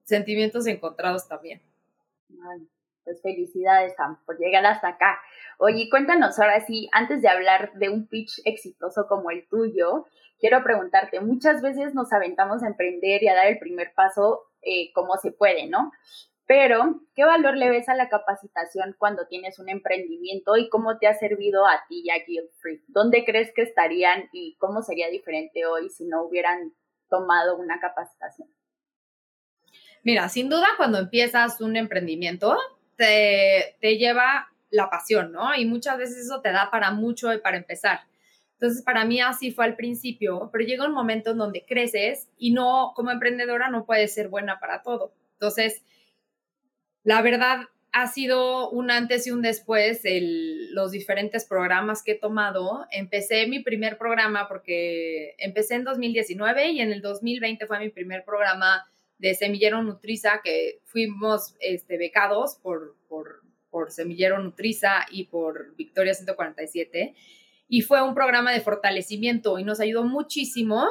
sentimientos 0.04 0.66
encontrados 0.66 1.28
también. 1.28 1.60
pues 3.04 3.22
felicidades, 3.22 3.94
Sam, 3.96 4.18
por 4.26 4.38
llegar 4.38 4.64
hasta 4.66 4.88
acá. 4.88 5.18
Oye, 5.58 5.88
cuéntanos 5.90 6.38
ahora 6.38 6.60
sí, 6.66 6.88
antes 6.92 7.22
de 7.22 7.28
hablar 7.28 7.72
de 7.74 7.88
un 7.88 8.06
pitch 8.06 8.40
exitoso 8.44 9.06
como 9.08 9.30
el 9.30 9.46
tuyo, 9.48 10.06
quiero 10.38 10.62
preguntarte, 10.62 11.20
muchas 11.20 11.62
veces 11.62 11.94
nos 11.94 12.12
aventamos 12.12 12.62
a 12.62 12.66
emprender 12.66 13.22
y 13.22 13.28
a 13.28 13.34
dar 13.34 13.46
el 13.46 13.58
primer 13.58 13.92
paso 13.94 14.50
eh, 14.62 14.92
como 14.92 15.16
se 15.16 15.32
puede, 15.32 15.66
¿no? 15.66 15.92
Pero, 16.50 17.00
¿qué 17.14 17.24
valor 17.24 17.56
le 17.56 17.70
ves 17.70 17.88
a 17.88 17.94
la 17.94 18.08
capacitación 18.08 18.96
cuando 18.98 19.28
tienes 19.28 19.60
un 19.60 19.68
emprendimiento 19.68 20.56
y 20.56 20.68
cómo 20.68 20.98
te 20.98 21.06
ha 21.06 21.14
servido 21.14 21.64
a 21.64 21.84
ti 21.88 22.02
y 22.04 22.10
a 22.10 22.14
Free? 22.58 22.82
¿Dónde 22.88 23.24
crees 23.24 23.52
que 23.54 23.62
estarían 23.62 24.28
y 24.32 24.56
cómo 24.58 24.82
sería 24.82 25.08
diferente 25.10 25.64
hoy 25.64 25.90
si 25.90 26.06
no 26.06 26.24
hubieran 26.24 26.72
tomado 27.08 27.56
una 27.56 27.78
capacitación? 27.78 28.48
Mira, 30.02 30.28
sin 30.28 30.48
duda 30.48 30.66
cuando 30.76 30.98
empiezas 30.98 31.60
un 31.60 31.76
emprendimiento, 31.76 32.58
te, 32.96 33.76
te 33.80 33.96
lleva 33.96 34.48
la 34.70 34.90
pasión, 34.90 35.30
¿no? 35.30 35.54
Y 35.54 35.66
muchas 35.66 35.98
veces 35.98 36.16
eso 36.16 36.40
te 36.40 36.50
da 36.50 36.68
para 36.72 36.90
mucho 36.90 37.32
y 37.32 37.38
para 37.38 37.58
empezar. 37.58 38.00
Entonces, 38.54 38.82
para 38.82 39.04
mí 39.04 39.20
así 39.20 39.52
fue 39.52 39.66
al 39.66 39.76
principio, 39.76 40.50
pero 40.52 40.64
llega 40.64 40.84
un 40.84 40.94
momento 40.94 41.30
en 41.30 41.38
donde 41.38 41.64
creces 41.64 42.28
y 42.38 42.52
no, 42.52 42.90
como 42.96 43.12
emprendedora, 43.12 43.70
no 43.70 43.86
puedes 43.86 44.12
ser 44.12 44.26
buena 44.26 44.58
para 44.58 44.82
todo. 44.82 45.12
Entonces, 45.34 45.84
la 47.02 47.22
verdad, 47.22 47.66
ha 47.92 48.06
sido 48.06 48.70
un 48.70 48.90
antes 48.90 49.26
y 49.26 49.30
un 49.30 49.42
después 49.42 50.02
los 50.72 50.92
diferentes 50.92 51.44
programas 51.44 52.02
que 52.02 52.12
he 52.12 52.18
tomado. 52.18 52.86
Empecé 52.90 53.46
mi 53.46 53.60
primer 53.60 53.98
programa 53.98 54.46
porque 54.48 55.34
empecé 55.38 55.74
en 55.74 55.84
2019 55.84 56.70
y 56.70 56.80
en 56.80 56.92
el 56.92 57.02
2020 57.02 57.66
fue 57.66 57.80
mi 57.80 57.88
primer 57.88 58.24
programa 58.24 58.86
de 59.18 59.34
Semillero 59.34 59.82
Nutriza, 59.82 60.40
que 60.42 60.80
fuimos 60.84 61.54
este, 61.60 61.98
becados 61.98 62.56
por, 62.62 62.96
por, 63.08 63.42
por 63.70 63.90
Semillero 63.90 64.38
Nutriza 64.38 65.06
y 65.10 65.24
por 65.24 65.74
Victoria 65.74 66.14
147. 66.14 67.14
Y 67.68 67.82
fue 67.82 68.02
un 68.02 68.14
programa 68.14 68.52
de 68.52 68.60
fortalecimiento 68.60 69.58
y 69.58 69.64
nos 69.64 69.80
ayudó 69.80 70.04
muchísimo 70.04 70.86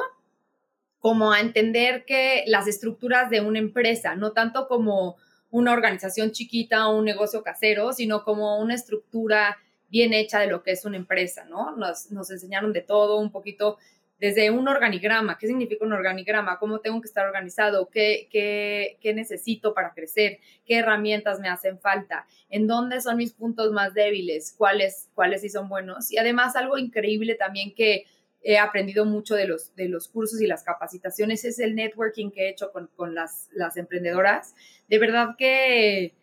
como 0.98 1.32
a 1.32 1.40
entender 1.40 2.04
que 2.04 2.44
las 2.46 2.68
estructuras 2.68 3.30
de 3.30 3.40
una 3.40 3.58
empresa, 3.58 4.16
no 4.16 4.32
tanto 4.32 4.68
como 4.68 5.16
una 5.50 5.72
organización 5.72 6.32
chiquita 6.32 6.88
o 6.88 6.96
un 6.96 7.04
negocio 7.04 7.42
casero, 7.42 7.92
sino 7.92 8.24
como 8.24 8.58
una 8.60 8.74
estructura 8.74 9.58
bien 9.88 10.12
hecha 10.14 10.38
de 10.38 10.46
lo 10.46 10.62
que 10.62 10.70
es 10.70 10.84
una 10.84 10.96
empresa, 10.96 11.44
¿no? 11.44 11.76
Nos, 11.76 12.10
enseñaron 12.30 12.72
de 12.72 12.80
todo, 12.80 13.18
un 13.18 13.32
poquito 13.32 13.76
desde 14.18 14.50
un 14.50 14.68
organigrama, 14.68 15.38
¿qué 15.38 15.46
significa 15.46 15.84
un 15.84 15.94
organigrama? 15.94 16.58
¿Cómo 16.58 16.80
tengo 16.80 17.00
que 17.00 17.08
estar 17.08 17.26
organizado? 17.26 17.88
¿Qué, 17.88 18.28
qué, 18.30 18.98
qué 19.00 19.14
necesito 19.14 19.72
para 19.72 19.94
crecer? 19.94 20.40
¿Qué 20.66 20.76
herramientas 20.76 21.40
me 21.40 21.48
hacen 21.48 21.78
falta? 21.78 22.26
¿En 22.50 22.66
dónde 22.66 23.00
son 23.00 23.16
mis 23.16 23.32
puntos 23.32 23.72
más 23.72 23.94
débiles? 23.94 24.54
¿Cuáles, 24.56 25.08
cuáles 25.14 25.40
sí 25.40 25.48
son 25.48 25.70
buenos? 25.70 26.12
Y 26.12 26.18
además 26.18 26.54
algo 26.54 26.76
increíble 26.76 27.34
también 27.34 27.74
que 27.74 28.04
he 28.42 28.58
aprendido 28.58 29.04
mucho 29.04 29.34
de 29.34 29.46
los, 29.46 29.74
de 29.74 29.88
los 29.88 30.08
cursos 30.08 30.40
y 30.40 30.46
las 30.46 30.62
capacitaciones 30.62 31.44
es 31.44 31.58
el 31.58 31.74
networking 31.74 32.30
que 32.30 32.46
he 32.46 32.50
hecho 32.50 32.72
con, 32.72 32.88
con 32.96 33.14
las, 33.14 33.48
las 33.52 33.76
emprendedoras. 33.76 34.54
De 34.88 34.98
verdad 34.98 35.34
que 35.36 36.14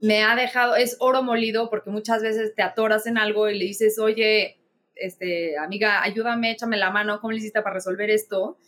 me 0.00 0.22
ha 0.22 0.34
dejado, 0.36 0.76
es 0.76 0.96
oro 1.00 1.22
molido 1.22 1.70
porque 1.70 1.90
muchas 1.90 2.22
veces 2.22 2.54
te 2.54 2.62
atoras 2.62 3.06
en 3.06 3.18
algo 3.18 3.48
y 3.48 3.58
le 3.58 3.64
dices, 3.64 3.98
oye, 3.98 4.58
este, 4.96 5.56
amiga, 5.58 6.02
ayúdame, 6.02 6.50
échame 6.50 6.76
la 6.76 6.90
mano, 6.90 7.20
¿cómo 7.20 7.32
le 7.32 7.38
hiciste 7.38 7.62
para 7.62 7.74
resolver 7.74 8.10
esto? 8.10 8.58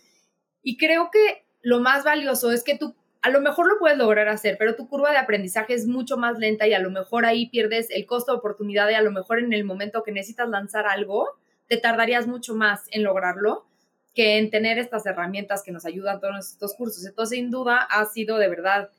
Y 0.62 0.76
creo 0.76 1.10
que 1.10 1.44
lo 1.62 1.80
más 1.80 2.04
valioso 2.04 2.52
es 2.52 2.62
que 2.62 2.78
tú, 2.78 2.94
a 3.22 3.30
lo 3.30 3.40
mejor 3.40 3.68
lo 3.68 3.78
puedes 3.78 3.98
lograr 3.98 4.28
hacer, 4.28 4.56
pero 4.58 4.76
tu 4.76 4.88
curva 4.88 5.10
de 5.10 5.18
aprendizaje 5.18 5.74
es 5.74 5.86
mucho 5.86 6.16
más 6.16 6.38
lenta 6.38 6.66
y 6.66 6.74
a 6.74 6.78
lo 6.78 6.90
mejor 6.90 7.26
ahí 7.26 7.48
pierdes 7.50 7.90
el 7.90 8.06
costo 8.06 8.32
de 8.32 8.38
oportunidad 8.38 8.88
y 8.88 8.94
a 8.94 9.02
lo 9.02 9.10
mejor 9.10 9.40
en 9.40 9.52
el 9.52 9.64
momento 9.64 10.02
que 10.02 10.12
necesitas 10.12 10.48
lanzar 10.48 10.86
algo, 10.86 11.38
te 11.68 11.76
tardarías 11.76 12.26
mucho 12.26 12.54
más 12.54 12.86
en 12.90 13.02
lograrlo 13.02 13.66
que 14.14 14.38
en 14.38 14.50
tener 14.50 14.78
estas 14.78 15.04
herramientas 15.04 15.62
que 15.62 15.72
nos 15.72 15.84
ayudan 15.84 16.20
todos 16.20 16.52
estos 16.52 16.74
cursos. 16.74 17.04
Entonces, 17.04 17.38
sin 17.38 17.50
duda, 17.50 17.86
ha 17.90 18.04
sido 18.06 18.38
de 18.38 18.48
verdad 18.48 18.90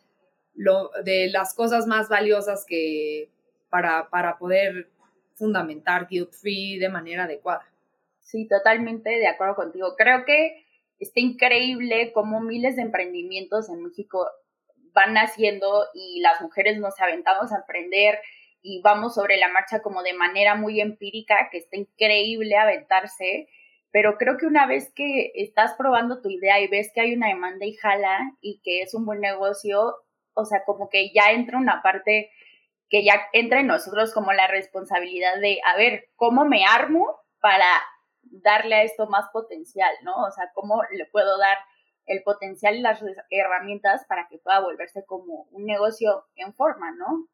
lo, 0.53 0.91
de 1.03 1.29
las 1.31 1.55
cosas 1.55 1.87
más 1.87 2.07
valiosas 2.07 2.65
que 2.67 3.29
para, 3.69 4.09
para 4.09 4.37
poder 4.37 4.89
fundamentar 5.33 6.07
guilt 6.07 6.31
free 6.33 6.77
de 6.77 6.89
manera 6.89 7.23
adecuada. 7.23 7.65
Sí, 8.19 8.47
totalmente 8.47 9.09
de 9.09 9.27
acuerdo 9.27 9.55
contigo. 9.55 9.95
Creo 9.97 10.25
que 10.25 10.65
está 10.99 11.19
increíble 11.19 12.11
cómo 12.13 12.41
miles 12.41 12.75
de 12.75 12.81
emprendimientos 12.83 13.69
en 13.69 13.83
México 13.83 14.27
van 14.93 15.13
naciendo 15.13 15.85
y 15.93 16.21
las 16.21 16.41
mujeres 16.41 16.79
nos 16.79 16.99
aventamos 16.99 17.51
a 17.51 17.57
aprender 17.57 18.19
y 18.61 18.81
vamos 18.81 19.15
sobre 19.15 19.37
la 19.37 19.49
marcha 19.49 19.81
como 19.81 20.03
de 20.03 20.13
manera 20.13 20.55
muy 20.55 20.81
empírica, 20.81 21.49
que 21.51 21.57
está 21.57 21.77
increíble 21.77 22.55
aventarse, 22.57 23.47
pero 23.91 24.17
creo 24.17 24.37
que 24.37 24.45
una 24.45 24.67
vez 24.67 24.91
que 24.93 25.31
estás 25.35 25.73
probando 25.77 26.21
tu 26.21 26.29
idea 26.29 26.59
y 26.59 26.67
ves 26.67 26.91
que 26.93 27.01
hay 27.01 27.13
una 27.13 27.27
demanda 27.27 27.65
y 27.65 27.73
jala 27.75 28.19
y 28.41 28.59
que 28.63 28.81
es 28.81 28.93
un 28.93 29.05
buen 29.05 29.21
negocio, 29.21 29.95
o 30.33 30.45
sea, 30.45 30.63
como 30.65 30.89
que 30.89 31.11
ya 31.13 31.31
entra 31.31 31.57
una 31.57 31.81
parte 31.81 32.31
que 32.89 33.03
ya 33.03 33.21
entra 33.33 33.59
en 33.59 33.67
nosotros 33.67 34.13
como 34.13 34.33
la 34.33 34.47
responsabilidad 34.47 35.39
de, 35.41 35.59
a 35.65 35.75
ver, 35.75 36.09
¿cómo 36.15 36.45
me 36.45 36.65
armo 36.65 37.19
para 37.39 37.65
darle 38.21 38.75
a 38.75 38.83
esto 38.83 39.07
más 39.07 39.25
potencial, 39.31 39.93
¿no? 40.03 40.23
O 40.23 40.31
sea, 40.31 40.51
¿cómo 40.53 40.81
le 40.91 41.05
puedo 41.05 41.37
dar 41.37 41.57
el 42.05 42.23
potencial 42.23 42.75
y 42.75 42.81
las 42.81 43.01
herramientas 43.29 44.05
para 44.07 44.27
que 44.29 44.37
pueda 44.37 44.61
volverse 44.61 45.05
como 45.05 45.47
un 45.51 45.65
negocio 45.65 46.25
en 46.35 46.53
forma, 46.53 46.91
¿no? 46.91 47.27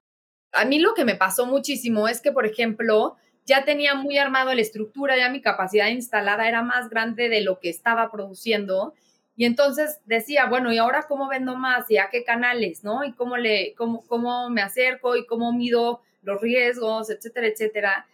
A 0.54 0.66
mí 0.66 0.80
lo 0.80 0.94
que 0.94 1.06
me 1.06 1.16
pasó 1.16 1.46
muchísimo 1.46 2.08
es 2.08 2.22
que, 2.22 2.32
por 2.32 2.46
ejemplo, 2.46 3.18
ya 3.46 3.66
tenía 3.66 3.96
muy 3.96 4.18
armado 4.18 4.54
la 4.54 4.62
estructura, 4.62 5.18
ya 5.18 5.30
mi 5.30 5.42
capacidad 5.42 5.88
instalada 5.88 6.48
era 6.48 6.62
más 6.62 6.90
grande 6.90 7.28
de 7.28 7.42
lo 7.42 7.60
que 7.60 7.70
estaba 7.70 8.10
produciendo 8.12 8.94
y 9.36 9.46
entonces 9.46 10.00
decía, 10.06 10.46
bueno, 10.46 10.72
¿y 10.72 10.78
ahora 10.78 11.06
cómo 11.08 11.28
vendo 11.28 11.56
más? 11.56 11.90
¿Y 11.90 11.98
a 11.98 12.10
qué 12.12 12.24
canales? 12.24 12.84
¿No? 12.84 13.04
¿Y 13.04 13.14
cómo, 13.14 13.38
le, 13.38 13.74
cómo, 13.76 14.06
cómo 14.06 14.50
me 14.50 14.62
acerco? 14.62 15.16
¿Y 15.16 15.26
cómo 15.26 15.52
mido 15.52 16.02
los 16.22 16.40
riesgos? 16.40 17.10
Etcétera, 17.10 17.48
etcétera. 17.48 18.08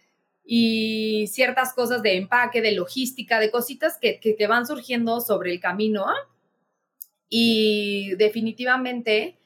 Y 0.44 1.26
ciertas 1.26 1.74
cosas 1.74 2.02
de 2.02 2.16
empaque, 2.16 2.62
de 2.62 2.72
logística, 2.72 3.38
de 3.38 3.50
cositas 3.50 3.98
que, 4.00 4.18
que, 4.18 4.46
van 4.46 4.66
surgiendo 4.66 5.20
sobre 5.20 5.52
el 5.52 5.60
camino. 5.60 6.06
Y 7.28 8.14
definitivamente 8.16 9.38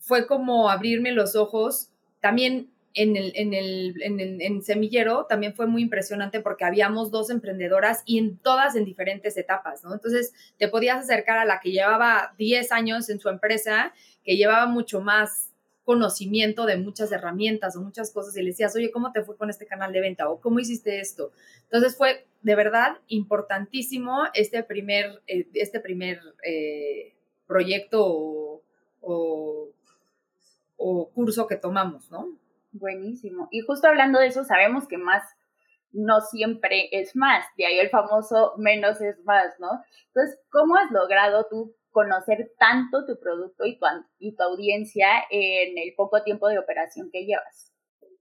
fue 0.00 0.26
como 0.26 0.68
abrirme 0.68 1.12
los 1.12 1.36
ojos. 1.36 1.90
También 2.20 2.70
en 2.94 3.16
el, 3.16 3.32
en 3.34 3.54
el, 3.54 4.42
en 4.42 4.62
Semillero 4.62 5.26
también 5.26 5.54
fue 5.54 5.66
muy 5.66 5.82
impresionante 5.82 6.40
porque 6.40 6.64
habíamos 6.64 7.10
dos 7.10 7.30
emprendedoras 7.30 8.02
y 8.06 8.18
en 8.18 8.38
todas 8.38 8.74
en 8.74 8.84
diferentes 8.84 9.36
etapas, 9.36 9.84
¿no? 9.84 9.94
Entonces 9.94 10.32
te 10.56 10.68
podías 10.68 10.98
acercar 10.98 11.38
a 11.38 11.44
la 11.44 11.60
que 11.60 11.70
llevaba 11.70 12.34
10 12.38 12.72
años 12.72 13.08
en 13.08 13.20
su 13.20 13.28
empresa, 13.28 13.92
que 14.24 14.36
llevaba 14.36 14.66
mucho 14.66 15.00
más 15.00 15.52
conocimiento 15.84 16.66
de 16.66 16.76
muchas 16.76 17.12
herramientas 17.12 17.76
o 17.76 17.80
muchas 17.80 18.10
cosas 18.12 18.36
y 18.36 18.42
le 18.42 18.50
decías, 18.50 18.74
oye, 18.76 18.90
¿cómo 18.90 19.12
te 19.12 19.22
fue 19.22 19.36
con 19.36 19.48
este 19.48 19.64
canal 19.64 19.92
de 19.92 20.00
venta? 20.00 20.28
o 20.28 20.40
¿cómo 20.40 20.58
hiciste 20.58 21.00
esto? 21.00 21.32
Entonces 21.62 21.96
fue 21.96 22.26
de 22.42 22.54
verdad 22.54 22.98
importantísimo 23.06 24.24
este 24.34 24.62
primer, 24.62 25.22
eh, 25.26 25.48
este 25.54 25.80
primer 25.80 26.20
eh, 26.44 27.14
proyecto 27.46 28.62
o 29.00 29.68
curso 31.18 31.48
que 31.48 31.56
tomamos, 31.56 32.12
¿no? 32.12 32.28
Buenísimo. 32.70 33.48
Y 33.50 33.62
justo 33.62 33.88
hablando 33.88 34.20
de 34.20 34.28
eso, 34.28 34.44
sabemos 34.44 34.86
que 34.86 34.98
más 34.98 35.24
no 35.90 36.20
siempre 36.20 36.88
es 36.92 37.16
más, 37.16 37.44
de 37.56 37.66
ahí 37.66 37.76
el 37.80 37.90
famoso 37.90 38.54
menos 38.56 39.00
es 39.00 39.18
más, 39.24 39.58
¿no? 39.58 39.82
Entonces, 40.06 40.38
¿cómo 40.48 40.76
has 40.76 40.92
logrado 40.92 41.48
tú 41.50 41.74
conocer 41.90 42.52
tanto 42.56 43.04
tu 43.04 43.18
producto 43.18 43.64
y 43.64 43.80
tu, 43.80 43.86
y 44.20 44.36
tu 44.36 44.42
audiencia 44.44 45.08
en 45.28 45.76
el 45.76 45.92
poco 45.96 46.22
tiempo 46.22 46.46
de 46.46 46.60
operación 46.60 47.10
que 47.10 47.24
llevas? 47.24 47.72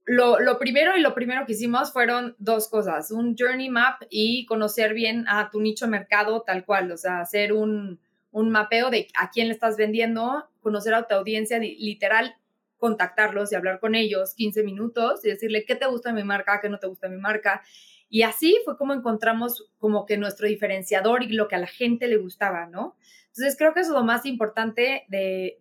Lo, 0.05 0.39
lo, 0.39 0.57
primero 0.57 0.97
y 0.97 1.01
lo 1.01 1.13
primero 1.13 1.45
que 1.45 1.51
hicimos 1.51 1.93
fueron 1.93 2.35
dos 2.39 2.67
cosas, 2.67 3.11
un 3.11 3.35
journey 3.37 3.69
map 3.69 4.01
y 4.09 4.47
conocer 4.47 4.95
bien 4.95 5.27
a 5.27 5.51
tu 5.51 5.61
nicho 5.61 5.87
mercado 5.87 6.41
tal 6.41 6.65
cual, 6.65 6.91
o 6.91 6.97
sea, 6.97 7.19
hacer 7.19 7.53
un, 7.53 7.99
un 8.31 8.49
mapeo 8.49 8.89
de 8.89 9.07
a 9.21 9.29
quién 9.29 9.49
le 9.49 9.53
estás 9.53 9.77
vendiendo, 9.77 10.49
conocer 10.61 10.95
a 10.95 11.05
tu 11.07 11.13
audiencia 11.13 11.59
literal 11.59 12.35
contactarlos 12.77 13.51
y 13.51 13.55
hablar 13.55 13.79
con 13.79 13.95
ellos 13.95 14.33
15 14.35 14.63
minutos 14.63 15.25
y 15.25 15.29
decirle 15.29 15.65
qué 15.65 15.75
te 15.75 15.87
gusta 15.87 16.13
mi 16.13 16.23
marca, 16.23 16.59
qué 16.61 16.69
no 16.69 16.79
te 16.79 16.87
gusta 16.87 17.09
mi 17.09 17.17
marca. 17.17 17.61
Y 18.09 18.21
así 18.21 18.57
fue 18.63 18.77
como 18.77 18.93
encontramos 18.93 19.69
como 19.79 20.05
que 20.05 20.17
nuestro 20.17 20.47
diferenciador 20.47 21.23
y 21.23 21.29
lo 21.29 21.47
que 21.47 21.55
a 21.55 21.59
la 21.59 21.67
gente 21.67 22.07
le 22.07 22.17
gustaba, 22.17 22.67
¿no? 22.67 22.95
Entonces 23.37 23.55
creo 23.55 23.73
que 23.73 23.81
eso 23.81 23.91
es 23.91 23.95
lo 23.95 24.03
más 24.03 24.25
importante 24.25 25.05
de, 25.09 25.57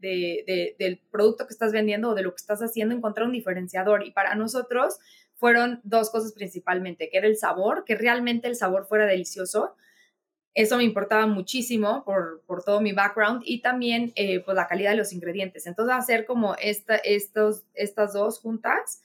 del 0.78 0.98
producto 1.10 1.46
que 1.46 1.52
estás 1.52 1.72
vendiendo 1.72 2.10
o 2.10 2.14
de 2.14 2.22
lo 2.22 2.30
que 2.30 2.40
estás 2.40 2.62
haciendo, 2.62 2.94
encontrar 2.94 3.26
un 3.26 3.34
diferenciador. 3.34 4.06
Y 4.06 4.12
para 4.12 4.34
nosotros 4.34 4.98
fueron 5.34 5.80
dos 5.84 6.10
cosas 6.10 6.32
principalmente, 6.32 7.10
que 7.10 7.18
era 7.18 7.26
el 7.26 7.36
sabor, 7.36 7.84
que 7.84 7.94
realmente 7.94 8.48
el 8.48 8.56
sabor 8.56 8.86
fuera 8.86 9.04
delicioso, 9.04 9.76
eso 10.56 10.78
me 10.78 10.84
importaba 10.84 11.26
muchísimo 11.26 12.02
por, 12.02 12.42
por 12.46 12.64
todo 12.64 12.80
mi 12.80 12.92
background 12.92 13.42
y 13.44 13.60
también 13.60 14.12
eh, 14.16 14.40
pues 14.40 14.56
la 14.56 14.66
calidad 14.66 14.92
de 14.92 14.96
los 14.96 15.12
ingredientes. 15.12 15.66
Entonces 15.66 15.94
hacer 15.94 16.24
como 16.24 16.54
esta, 16.54 16.96
estos, 16.96 17.64
estas 17.74 18.14
dos 18.14 18.40
juntas 18.40 19.02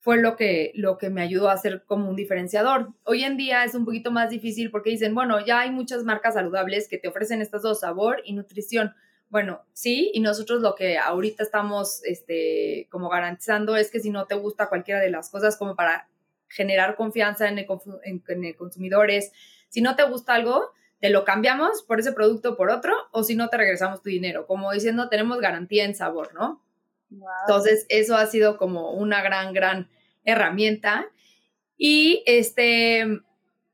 fue 0.00 0.20
lo 0.20 0.34
que, 0.34 0.72
lo 0.74 0.98
que 0.98 1.08
me 1.08 1.22
ayudó 1.22 1.50
a 1.50 1.52
hacer 1.52 1.84
como 1.86 2.10
un 2.10 2.16
diferenciador. 2.16 2.88
Hoy 3.04 3.22
en 3.22 3.36
día 3.36 3.62
es 3.62 3.76
un 3.76 3.84
poquito 3.84 4.10
más 4.10 4.30
difícil 4.30 4.72
porque 4.72 4.90
dicen, 4.90 5.14
bueno, 5.14 5.38
ya 5.46 5.60
hay 5.60 5.70
muchas 5.70 6.02
marcas 6.02 6.34
saludables 6.34 6.88
que 6.88 6.98
te 6.98 7.06
ofrecen 7.06 7.40
estas 7.40 7.62
dos, 7.62 7.78
sabor 7.78 8.20
y 8.24 8.32
nutrición. 8.32 8.92
Bueno, 9.28 9.62
sí, 9.72 10.10
y 10.12 10.18
nosotros 10.18 10.62
lo 10.62 10.74
que 10.74 10.98
ahorita 10.98 11.44
estamos 11.44 12.02
este, 12.04 12.88
como 12.90 13.08
garantizando 13.08 13.76
es 13.76 13.92
que 13.92 14.00
si 14.00 14.10
no 14.10 14.26
te 14.26 14.34
gusta 14.34 14.68
cualquiera 14.68 15.00
de 15.00 15.10
las 15.10 15.30
cosas, 15.30 15.56
como 15.56 15.76
para 15.76 16.08
generar 16.48 16.96
confianza 16.96 17.48
en 17.48 17.58
el, 17.58 17.66
en, 18.02 18.44
el 18.44 18.56
consumidores, 18.56 19.30
si 19.72 19.80
no 19.80 19.96
te 19.96 20.02
gusta 20.02 20.34
algo, 20.34 20.70
te 21.00 21.08
lo 21.08 21.24
cambiamos 21.24 21.82
por 21.82 21.98
ese 21.98 22.12
producto 22.12 22.58
por 22.58 22.68
otro 22.68 22.94
o 23.10 23.24
si 23.24 23.34
no 23.34 23.48
te 23.48 23.56
regresamos 23.56 24.02
tu 24.02 24.10
dinero, 24.10 24.46
como 24.46 24.70
diciendo 24.70 25.08
tenemos 25.08 25.40
garantía 25.40 25.86
en 25.86 25.94
sabor, 25.94 26.34
¿no? 26.34 26.62
Entonces, 27.46 27.86
eso 27.88 28.16
ha 28.16 28.26
sido 28.26 28.58
como 28.58 28.92
una 28.92 29.22
gran, 29.22 29.54
gran 29.54 29.88
herramienta. 30.24 31.06
Y 31.78 32.22
este, 32.26 33.22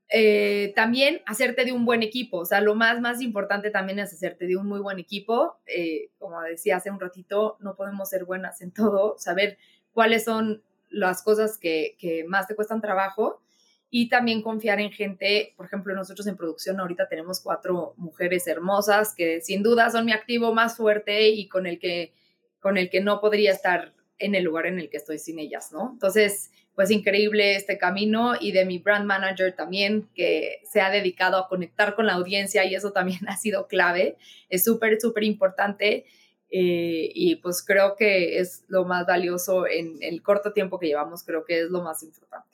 eh, 0.09 0.73
también 0.77 1.21
hacerte 1.27 1.65
de 1.65 1.73
un 1.73 1.85
buen 1.85 2.05
equipo, 2.05 2.39
o 2.39 2.45
sea, 2.45 2.61
lo 2.61 2.77
más, 2.77 3.01
más 3.01 3.21
importante 3.21 3.71
también 3.71 3.99
es 3.99 4.13
hacerte 4.13 4.47
de 4.47 4.57
un 4.57 4.69
muy 4.69 4.79
buen 4.79 5.01
equipo. 5.01 5.59
Eh, 5.67 6.11
como 6.19 6.41
decía 6.43 6.77
hace 6.77 6.93
un 6.93 7.01
ratito, 7.01 7.57
no 7.59 7.75
podemos 7.75 8.09
ser 8.09 8.25
buenas 8.25 8.61
en 8.61 8.71
todo, 8.73 9.17
saber 9.19 9.59
cuáles 9.93 10.25
son 10.25 10.63
las 10.91 11.23
cosas 11.23 11.59
que, 11.59 11.97
que 11.99 12.25
más 12.25 12.47
te 12.47 12.55
cuestan 12.55 12.81
trabajo 12.81 13.43
y 13.91 14.09
también 14.09 14.43
confiar 14.43 14.81
en 14.81 14.91
gente, 14.91 15.55
por 15.57 15.67
ejemplo, 15.67 15.95
nosotros 15.95 16.27
en 16.27 16.37
producción 16.37 16.79
ahorita 16.79 17.09
tenemos 17.09 17.41
cuatro 17.41 17.95
mujeres 17.97 18.47
hermosas 18.47 19.15
que 19.15 19.41
sin 19.41 19.63
duda 19.63 19.91
son 19.91 20.05
mi 20.05 20.13
activo 20.13 20.55
más 20.55 20.77
fuerte 20.77 21.29
y 21.29 21.49
con 21.49 21.67
el 21.67 21.79
que, 21.79 22.13
con 22.61 22.77
el 22.77 22.91
que 22.91 23.01
no 23.01 23.21
podría 23.21 23.53
estar 23.53 23.95
en 24.19 24.35
el 24.35 24.45
lugar 24.45 24.67
en 24.67 24.79
el 24.79 24.91
que 24.91 24.99
estoy 24.99 25.19
sin 25.19 25.39
ellas, 25.39 25.73
¿no? 25.73 25.91
Entonces, 25.93 26.51
pues 26.75 26.91
increíble 26.91 27.57
este 27.57 27.79
camino 27.79 28.35
y 28.39 28.53
de 28.53 28.65
mi 28.65 28.79
brand 28.79 29.07
manager 29.07 29.55
también, 29.55 30.09
que 30.15 30.61
se 30.65 30.81
ha 30.81 30.91
dedicado 30.91 31.39
a 31.39 31.49
conectar 31.49 31.95
con 31.95 32.07
la 32.07 32.15
audiencia 32.15 32.65
y 32.65 32.75
eso 32.75 32.93
también 32.93 33.21
ha 33.29 33.37
sido 33.37 33.67
clave, 33.69 34.17
es 34.49 34.65
súper, 34.65 35.01
súper 35.01 35.25
importante 35.25 36.05
eh, 36.51 37.11
y 37.15 37.37
pues 37.37 37.65
creo 37.65 37.97
que 37.97 38.39
es 38.39 38.65
lo 38.69 38.85
más 38.85 39.07
valioso 39.07 39.67
en 39.67 39.97
el 40.01 40.23
corto 40.23 40.53
tiempo 40.53 40.79
que 40.79 40.87
llevamos, 40.87 41.25
creo 41.25 41.45
que 41.45 41.63
es 41.63 41.71
lo 41.71 41.83
más 41.83 42.03
importante. 42.03 42.48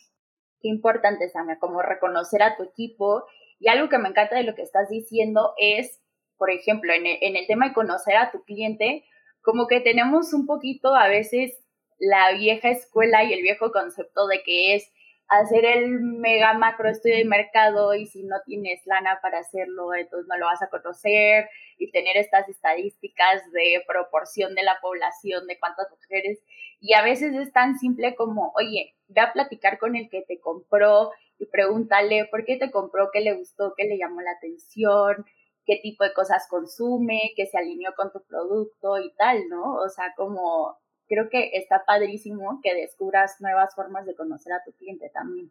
Qué 0.65 0.71
importante, 0.71 1.29
Samia, 1.29 1.59
como 1.59 1.83
reconocer 1.83 2.43
a 2.43 2.57
tu 2.57 2.63
equipo. 2.63 3.27
Y 3.61 3.69
algo 3.69 3.91
que 3.91 3.99
me 3.99 4.09
encanta 4.09 4.37
de 4.37 4.45
lo 4.45 4.55
que 4.55 4.63
estás 4.63 4.89
diciendo 4.89 5.53
es, 5.59 6.01
por 6.39 6.51
ejemplo, 6.51 6.91
en 6.95 7.05
el, 7.05 7.47
tema 7.47 7.69
de 7.69 7.75
conocer 7.75 8.17
a 8.17 8.31
tu 8.31 8.43
cliente, 8.45 9.05
como 9.43 9.67
que 9.67 9.81
tenemos 9.81 10.33
un 10.33 10.47
poquito 10.47 10.97
a 10.97 11.07
veces 11.07 11.53
la 11.99 12.33
vieja 12.33 12.71
escuela 12.71 13.25
y 13.25 13.35
el 13.35 13.43
viejo 13.43 13.73
concepto 13.73 14.27
de 14.27 14.43
que 14.43 14.75
es 14.75 14.91
hacer 15.29 15.67
el 15.67 16.01
mega 16.01 16.55
macro 16.55 16.89
estudio 16.89 17.17
de 17.17 17.27
mercado 17.27 17.95
y 17.95 18.07
si 18.07 18.23
no 18.23 18.37
tienes 18.47 18.87
lana 18.87 19.19
para 19.21 19.41
hacerlo, 19.41 19.93
entonces 19.93 20.27
no 20.31 20.39
lo 20.39 20.47
vas 20.47 20.63
a 20.63 20.71
conocer 20.71 21.51
y 21.79 21.91
tener 21.91 22.17
estas 22.17 22.49
estadísticas 22.49 23.51
de 23.53 23.83
proporción 23.87 24.55
de 24.55 24.63
la 24.63 24.79
población, 24.81 25.47
de 25.47 25.59
cuántas 25.59 25.91
mujeres. 25.91 26.43
Y 26.81 26.95
a 26.95 27.03
veces 27.03 27.35
es 27.35 27.53
tan 27.53 27.79
simple 27.79 28.15
como, 28.15 28.53
oye, 28.57 28.95
ve 29.09 29.21
a 29.21 29.33
platicar 29.33 29.79
con 29.79 29.97
el 29.97 30.09
que 30.09 30.23
te 30.23 30.41
compró 30.41 31.13
y 31.39 31.47
pregúntale 31.47 32.27
por 32.31 32.45
qué 32.45 32.57
te 32.57 32.71
compró, 32.71 33.11
qué 33.13 33.21
le 33.21 33.35
gustó, 33.35 33.75
qué 33.77 33.85
le 33.85 33.99
llamó 33.99 34.21
la 34.21 34.33
atención, 34.33 35.25
qué 35.67 35.79
tipo 35.83 36.05
de 36.05 36.13
cosas 36.13 36.47
consume, 36.49 37.33
qué 37.37 37.47
se 37.47 37.59
alineó 37.59 37.93
con 37.97 38.13
tu 38.13 38.23
producto 38.25 38.99
y 38.99 39.13
tal, 39.15 39.49
¿no? 39.49 39.75
O 39.77 39.89
sea, 39.89 40.15
como 40.17 40.77
creo 41.09 41.29
que 41.29 41.51
está 41.55 41.85
padrísimo 41.87 42.61
que 42.63 42.75
descubras 42.75 43.41
nuevas 43.41 43.75
formas 43.75 44.07
de 44.07 44.15
conocer 44.15 44.53
a 44.53 44.63
tu 44.65 44.73
cliente 44.73 45.11
también. 45.13 45.51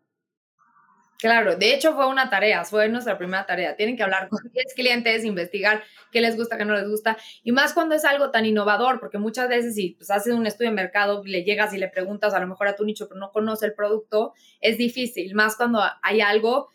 Claro, 1.24 1.56
de 1.56 1.74
hecho 1.74 1.96
fue 1.96 2.06
una 2.10 2.30
tarea, 2.30 2.66
fue 2.66 2.90
nuestra 2.90 3.18
primera 3.18 3.46
tarea. 3.46 3.78
Tienen 3.78 3.96
que 3.96 4.04
hablar 4.04 4.28
con 4.28 4.42
10 4.52 4.74
clientes, 4.76 5.24
investigar 5.24 5.82
qué 6.12 6.20
les 6.20 6.36
gusta, 6.36 6.58
qué 6.58 6.66
no 6.66 6.74
les 6.74 6.90
gusta, 6.90 7.18
y 7.44 7.54
más 7.54 7.72
cuando 7.74 7.96
es 7.96 8.04
algo 8.04 8.30
tan 8.30 8.46
innovador, 8.46 9.00
porque 9.00 9.20
muchas 9.20 9.48
veces 9.48 9.74
si 9.74 9.92
pues, 9.92 10.12
haces 10.12 10.34
un 10.34 10.46
estudio 10.46 10.72
de 10.72 10.76
mercado, 10.76 11.24
le 11.24 11.46
llegas 11.46 11.74
y 11.74 11.78
le 11.78 11.88
preguntas 11.88 12.34
a 12.34 12.42
lo 12.42 12.48
mejor 12.48 12.68
a 12.68 12.76
tu 12.76 12.84
nicho, 12.84 13.08
pero 13.08 13.22
no 13.22 13.32
conoce 13.32 13.68
el 13.68 13.74
producto, 13.74 14.34
es 14.60 14.78
difícil, 14.78 15.34
más 15.34 15.56
cuando 15.56 15.80
hay 16.02 16.20
algo 16.20 16.68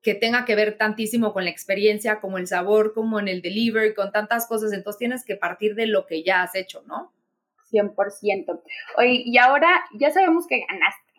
que 0.00 0.14
tenga 0.14 0.46
que 0.46 0.54
ver 0.54 0.78
tantísimo 0.78 1.34
con 1.34 1.44
la 1.44 1.50
experiencia, 1.50 2.20
como 2.20 2.38
el 2.38 2.46
sabor, 2.46 2.94
como 2.94 3.20
en 3.20 3.28
el 3.28 3.42
delivery, 3.42 3.92
con 3.92 4.12
tantas 4.12 4.46
cosas, 4.46 4.72
entonces 4.72 4.98
tienes 4.98 5.26
que 5.26 5.36
partir 5.36 5.74
de 5.74 5.86
lo 5.86 6.06
que 6.06 6.22
ya 6.22 6.42
has 6.42 6.54
hecho, 6.54 6.82
¿no? 6.86 7.12
100%. 7.70 8.62
Oye, 8.96 9.22
y 9.26 9.36
ahora 9.36 9.68
ya 9.92 10.10
sabemos 10.10 10.46
que 10.46 10.60
ganaste, 10.60 11.09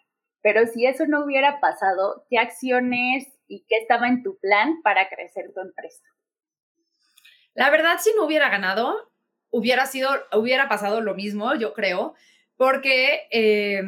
pero 0.42 0.66
si 0.68 0.86
eso 0.86 1.06
no 1.06 1.24
hubiera 1.24 1.60
pasado, 1.60 2.26
¿qué 2.30 2.38
acciones 2.38 3.28
y 3.48 3.66
qué 3.68 3.78
estaba 3.78 4.08
en 4.08 4.24
tu 4.24 4.38
plan 4.40 4.82
para 4.84 5.10
crecer 5.10 5.52
tu 5.54 5.62
empresa? 5.62 6.04
La 7.54 7.70
verdad, 7.70 7.98
si 8.00 8.12
no 8.16 8.26
hubiera 8.26 8.50
ganado, 8.50 9.12
hubiera 9.50 9.86
sido, 9.86 10.10
hubiera 10.34 10.70
pasado 10.70 11.02
lo 11.02 11.14
mismo, 11.14 11.54
yo 11.56 11.74
creo, 11.74 12.16
porque 12.56 13.28
eh, 13.32 13.82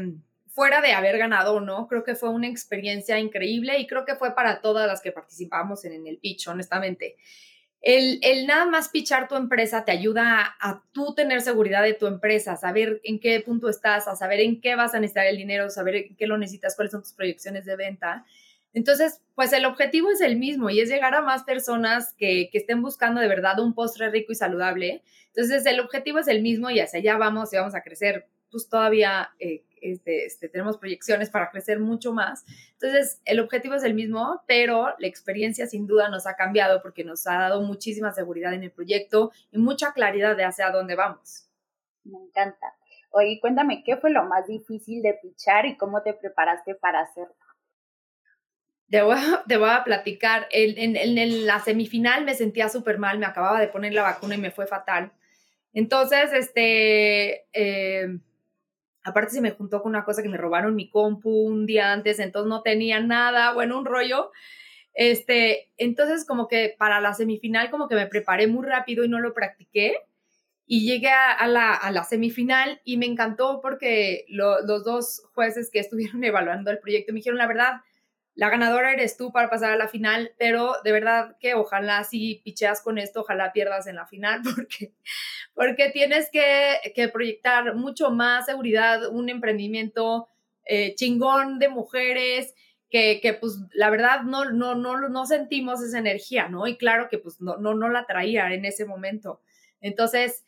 fuera 0.48 0.82
de 0.82 0.94
haber 0.94 1.18
ganado 1.18 1.56
o 1.56 1.60
no, 1.62 1.88
creo 1.88 2.04
que 2.04 2.16
fue 2.16 2.30
una 2.30 2.48
experiencia 2.48 3.18
increíble 3.20 3.80
y 3.80 3.88
creo 3.88 4.06
que 4.06 4.16
fue 4.16 4.36
para 4.36 4.62
todas 4.62 4.88
las 4.88 5.02
que 5.02 5.12
participamos 5.12 5.86
en, 5.86 5.94
en 5.94 6.08
el 6.08 6.18
pitch, 6.18 6.48
honestamente. 6.48 7.16
El, 7.86 8.48
nada 8.48 8.66
más 8.66 8.88
pichar 8.88 9.28
tu 9.28 9.36
empresa 9.36 9.84
te 9.84 9.92
ayuda 9.92 10.56
a, 10.62 10.82
tú 10.94 11.14
tener 11.14 11.42
seguridad 11.42 11.84
de 11.84 11.94
tu 11.94 12.08
empresa, 12.08 12.56
saber 12.56 13.02
en 13.04 13.20
qué 13.20 13.42
punto 13.42 13.68
estás, 13.68 14.08
a 14.08 14.16
saber 14.16 14.40
en 14.40 14.62
qué 14.62 14.76
vas 14.76 14.96
a 14.96 15.02
necesitar 15.02 15.28
el 15.28 15.36
dinero, 15.36 15.70
saber 15.70 15.96
en 15.96 16.16
qué 16.16 16.26
lo 16.26 16.38
necesitas, 16.38 16.78
cuáles 16.78 16.94
son 16.94 17.02
tus 17.02 17.12
proyecciones 17.12 17.66
de 17.66 17.76
venta. 17.76 18.26
Entonces, 18.74 19.20
pues 19.36 19.52
el 19.52 19.66
objetivo 19.66 20.12
es 20.12 20.22
el 20.22 20.38
mismo 20.38 20.70
y 20.70 20.80
es 20.80 20.88
llegar 20.88 21.14
a 21.14 21.22
más 21.22 21.44
personas 21.44 22.14
que, 22.14 22.50
estén 22.54 22.82
buscando 22.82 23.20
de 23.20 23.28
verdad 23.28 23.60
un 23.60 23.74
postre 23.74 24.10
rico 24.10 24.32
y 24.32 24.36
saludable. 24.36 25.04
Entonces, 25.36 25.66
el 25.66 25.82
objetivo 25.82 26.20
es 26.20 26.30
el 26.30 26.42
mismo 26.42 26.70
y 26.70 26.80
hacia 26.80 27.00
allá 27.00 27.18
vamos 27.18 27.52
y 27.52 27.58
vamos 27.58 27.76
a 27.76 27.82
crecer 27.82 28.28
pues 28.50 28.70
todavía 28.70 29.32
eh, 29.40 29.64
este, 29.84 30.26
este, 30.26 30.50
tenemos 30.50 30.78
proyecciones 30.78 31.30
para 31.30 31.50
crecer 31.50 31.80
mucho 31.80 32.14
más. 32.14 32.46
Entonces, 32.74 33.22
el 33.26 33.40
objetivo 33.40 33.76
es 33.76 33.84
el 33.84 33.94
mismo, 33.94 34.42
pero 34.48 34.96
la 34.98 35.08
experiencia 35.08 35.68
sin 35.68 35.86
duda 35.88 36.10
nos 36.10 36.26
ha 36.26 36.36
cambiado 36.36 36.82
porque 36.82 37.04
nos 37.04 37.28
ha 37.28 37.38
dado 37.38 37.62
muchísima 37.62 38.12
seguridad 38.12 38.54
en 38.54 38.64
el 38.64 38.72
proyecto 38.72 39.32
y 39.52 39.58
mucha 39.58 39.94
claridad 39.94 40.36
de 40.38 40.46
hacia 40.46 40.72
dónde 40.72 40.96
vamos. 40.96 41.50
Me 42.04 42.18
encanta. 42.18 42.76
Oye, 43.12 43.40
cuéntame, 43.40 43.84
¿qué 43.84 43.98
fue 43.98 44.10
lo 44.10 44.24
más 44.24 44.48
difícil 44.48 45.02
de 45.04 45.14
pichar 45.14 45.66
y 45.66 45.78
cómo 45.78 46.02
te 46.02 46.14
preparaste 46.14 46.76
para 46.76 47.02
hacerlo? 47.02 47.36
Te 48.90 49.02
voy, 49.02 49.70
a, 49.70 49.84
platicar. 49.84 50.48
En, 50.52 50.96
en, 50.96 51.46
la 51.48 51.60
semifinal 51.60 52.26
me 52.26 52.36
sentía 52.36 52.70
súper 52.70 53.00
mal, 53.00 53.18
me 53.18 53.26
acababa 53.26 53.60
de 53.60 53.68
poner 53.68 53.94
la 53.94 54.04
vacuna 54.04 54.36
y 54.36 54.38
me 54.38 54.52
fue 54.52 54.68
fatal. 54.68 55.12
Entonces, 55.74 56.32
este, 56.32 57.48
eh, 57.54 58.20
Aparte 59.04 59.32
se 59.32 59.42
me 59.42 59.52
juntó 59.52 59.82
con 59.82 59.90
una 59.90 60.06
cosa 60.06 60.24
que 60.24 60.30
me 60.30 60.38
robaron 60.38 60.76
mi 60.76 60.90
compu 60.90 61.30
un 61.30 61.66
día 61.66 61.92
antes, 61.92 62.20
entonces 62.20 62.50
no 62.50 62.62
tenía 62.62 63.00
nada, 63.00 63.54
bueno, 63.54 63.78
un 63.78 63.86
rollo. 63.86 64.32
Este, 64.94 65.72
entonces 65.78 66.26
como 66.26 66.48
que 66.48 66.76
para 66.78 67.02
la 67.02 67.14
semifinal 67.14 67.72
como 67.72 67.88
que 67.88 67.96
me 67.96 68.08
preparé 68.08 68.48
muy 68.48 68.66
rápido 68.66 69.04
y 69.04 69.10
no 69.10 69.20
lo 69.20 69.34
practiqué. 69.34 69.98
Y 70.66 70.88
llegué 70.88 71.10
a, 71.10 71.46
la, 71.48 71.74
a 71.74 71.92
la, 71.92 72.06
semifinal 72.06 72.80
y 72.86 72.96
me 72.96 73.06
encantó 73.06 73.60
porque 73.62 74.26
los 74.30 74.66
dos 74.66 75.22
jueces 75.34 75.70
que 75.70 75.80
estuvieron 75.80 76.24
evaluando 76.24 76.72
el 76.72 76.80
proyecto 76.80 77.12
me 77.12 77.18
dijeron, 77.18 77.38
la 77.38 77.48
verdad, 77.48 77.82
la 78.36 78.50
ganadora 78.50 78.92
eres 78.92 79.16
tú 79.16 79.32
para 79.32 79.50
pasar 79.50 79.72
a 79.72 79.78
la 79.78 79.88
final, 79.88 80.34
pero 80.38 80.76
de 80.84 80.92
verdad 80.92 81.38
que 81.40 81.54
ojalá 81.54 82.04
si 82.04 82.42
picheas 82.44 82.82
con 82.82 82.98
esto, 82.98 83.22
ojalá 83.22 83.54
pierdas 83.54 83.86
en 83.88 83.96
la 83.96 84.08
final, 84.08 84.42
porque, 84.56 84.94
porque 85.54 85.90
tienes 85.92 86.30
que, 86.32 86.78
que 86.96 87.10
proyectar 87.10 87.76
mucho 87.76 88.10
más 88.10 88.48
seguridad, 88.48 89.08
un 89.10 89.30
emprendimiento 89.30 90.30
eh, 90.66 90.96
chingón 90.96 91.60
de 91.60 91.70
mujeres, 91.70 92.54
que, 92.90 93.20
que, 93.22 93.34
pues 93.34 93.58
la 93.74 93.90
verdad 93.90 94.22
no, 94.22 94.46
no, 94.52 94.76
no, 94.76 95.10
no 95.10 95.26
sentimos 95.26 95.82
esa 95.82 95.98
energía, 95.98 96.48
¿no? 96.48 96.68
Y 96.68 96.78
claro 96.78 97.10
que 97.10 97.18
pues 97.18 97.42
no, 97.42 97.58
no, 97.58 97.74
no 97.74 97.90
la 97.90 98.06
traía 98.06 98.54
en 98.54 98.66
ese 98.66 98.86
momento. 98.86 99.42
Entonces, 99.82 100.46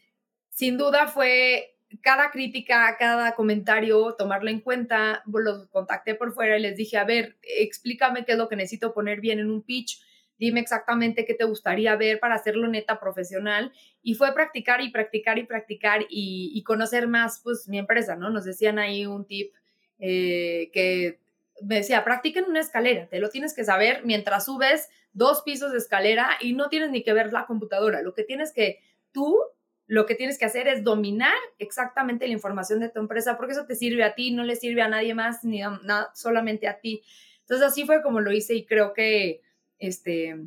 sin 0.50 0.78
duda 0.78 1.08
fue 1.08 1.75
cada 2.02 2.32
crítica, 2.32 2.96
cada 2.98 3.36
comentario, 3.36 4.16
tomarlo 4.18 4.50
en 4.50 4.62
cuenta, 4.62 5.24
los 5.26 5.68
contacté 5.68 6.16
por 6.16 6.34
fuera 6.34 6.58
y 6.58 6.62
les 6.62 6.76
dije, 6.76 6.98
a 6.98 7.04
ver, 7.04 7.38
explícame 7.42 8.26
qué 8.26 8.34
es 8.34 8.38
lo 8.38 8.50
que 8.50 8.56
necesito 8.56 8.94
poner 8.94 9.22
bien 9.22 9.40
en 9.40 9.50
un 9.50 9.62
pitch, 9.62 10.02
dime 10.38 10.60
exactamente 10.60 11.26
qué 11.26 11.34
te 11.34 11.46
gustaría 11.46 11.96
ver 11.96 12.20
para 12.20 12.36
hacerlo 12.36 12.68
neta 12.68 13.00
profesional. 13.00 13.72
Y 14.02 14.16
fue 14.16 14.34
practicar 14.34 14.82
y 14.82 14.90
practicar 14.90 15.38
y 15.38 15.44
practicar 15.44 16.06
y, 16.10 16.62
conocer 16.64 17.08
más, 17.08 17.42
pues, 17.44 17.68
mi 17.68 17.78
empresa, 17.78 18.16
¿no? 18.16 18.30
Nos 18.30 18.46
decían 18.46 18.80
ahí 18.80 19.06
un 19.06 19.26
tip 19.26 19.54
eh, 20.00 20.70
que 20.74 21.20
me 21.62 21.76
decía, 21.76 22.04
practica 22.04 22.40
en 22.40 22.46
una 22.46 22.60
escalera, 22.60 23.08
te 23.08 23.20
lo 23.20 23.30
tienes 23.30 23.54
que 23.54 23.64
saber 23.64 24.02
mientras 24.04 24.46
subes 24.46 24.90
dos 25.14 25.42
pisos 25.44 25.72
de 25.72 25.78
escalera 25.78 26.32
y 26.42 26.54
no 26.54 26.68
tienes 26.68 26.92
ni 26.92 27.02
que 27.02 27.14
ver 27.14 27.32
la 27.32 27.46
computadora, 27.46 28.02
lo 28.02 28.14
que 28.14 28.24
tienes 28.24 28.52
que 28.52 28.80
tú 29.14 29.40
lo 29.88 30.06
que 30.06 30.16
tienes 30.16 30.38
que 30.38 30.46
hacer 30.46 30.68
es 30.68 30.84
dominar 30.84 31.36
exactamente 31.60 32.28
la 32.28 32.34
información 32.34 32.80
de 32.80 32.90
tu 32.90 33.00
empresa, 33.00 33.38
porque 33.38 33.54
eso 33.54 33.66
te 33.66 33.76
sirve 33.76 34.04
a 34.04 34.16
ti, 34.16 34.32
no 34.32 34.44
le 34.44 34.56
sirve 34.56 34.82
a 34.82 34.88
nadie 34.88 35.14
más, 35.14 35.44
ni 35.44 35.62
a, 35.62 35.80
solamente 36.14 36.68
a 36.68 36.80
ti. 36.80 37.04
Entonces 37.42 37.68
así 37.68 37.86
fue 37.86 38.02
como 38.02 38.20
lo 38.20 38.32
hice 38.32 38.56
y 38.56 38.66
creo 38.66 38.94
que 38.94 39.42
este, 39.78 40.38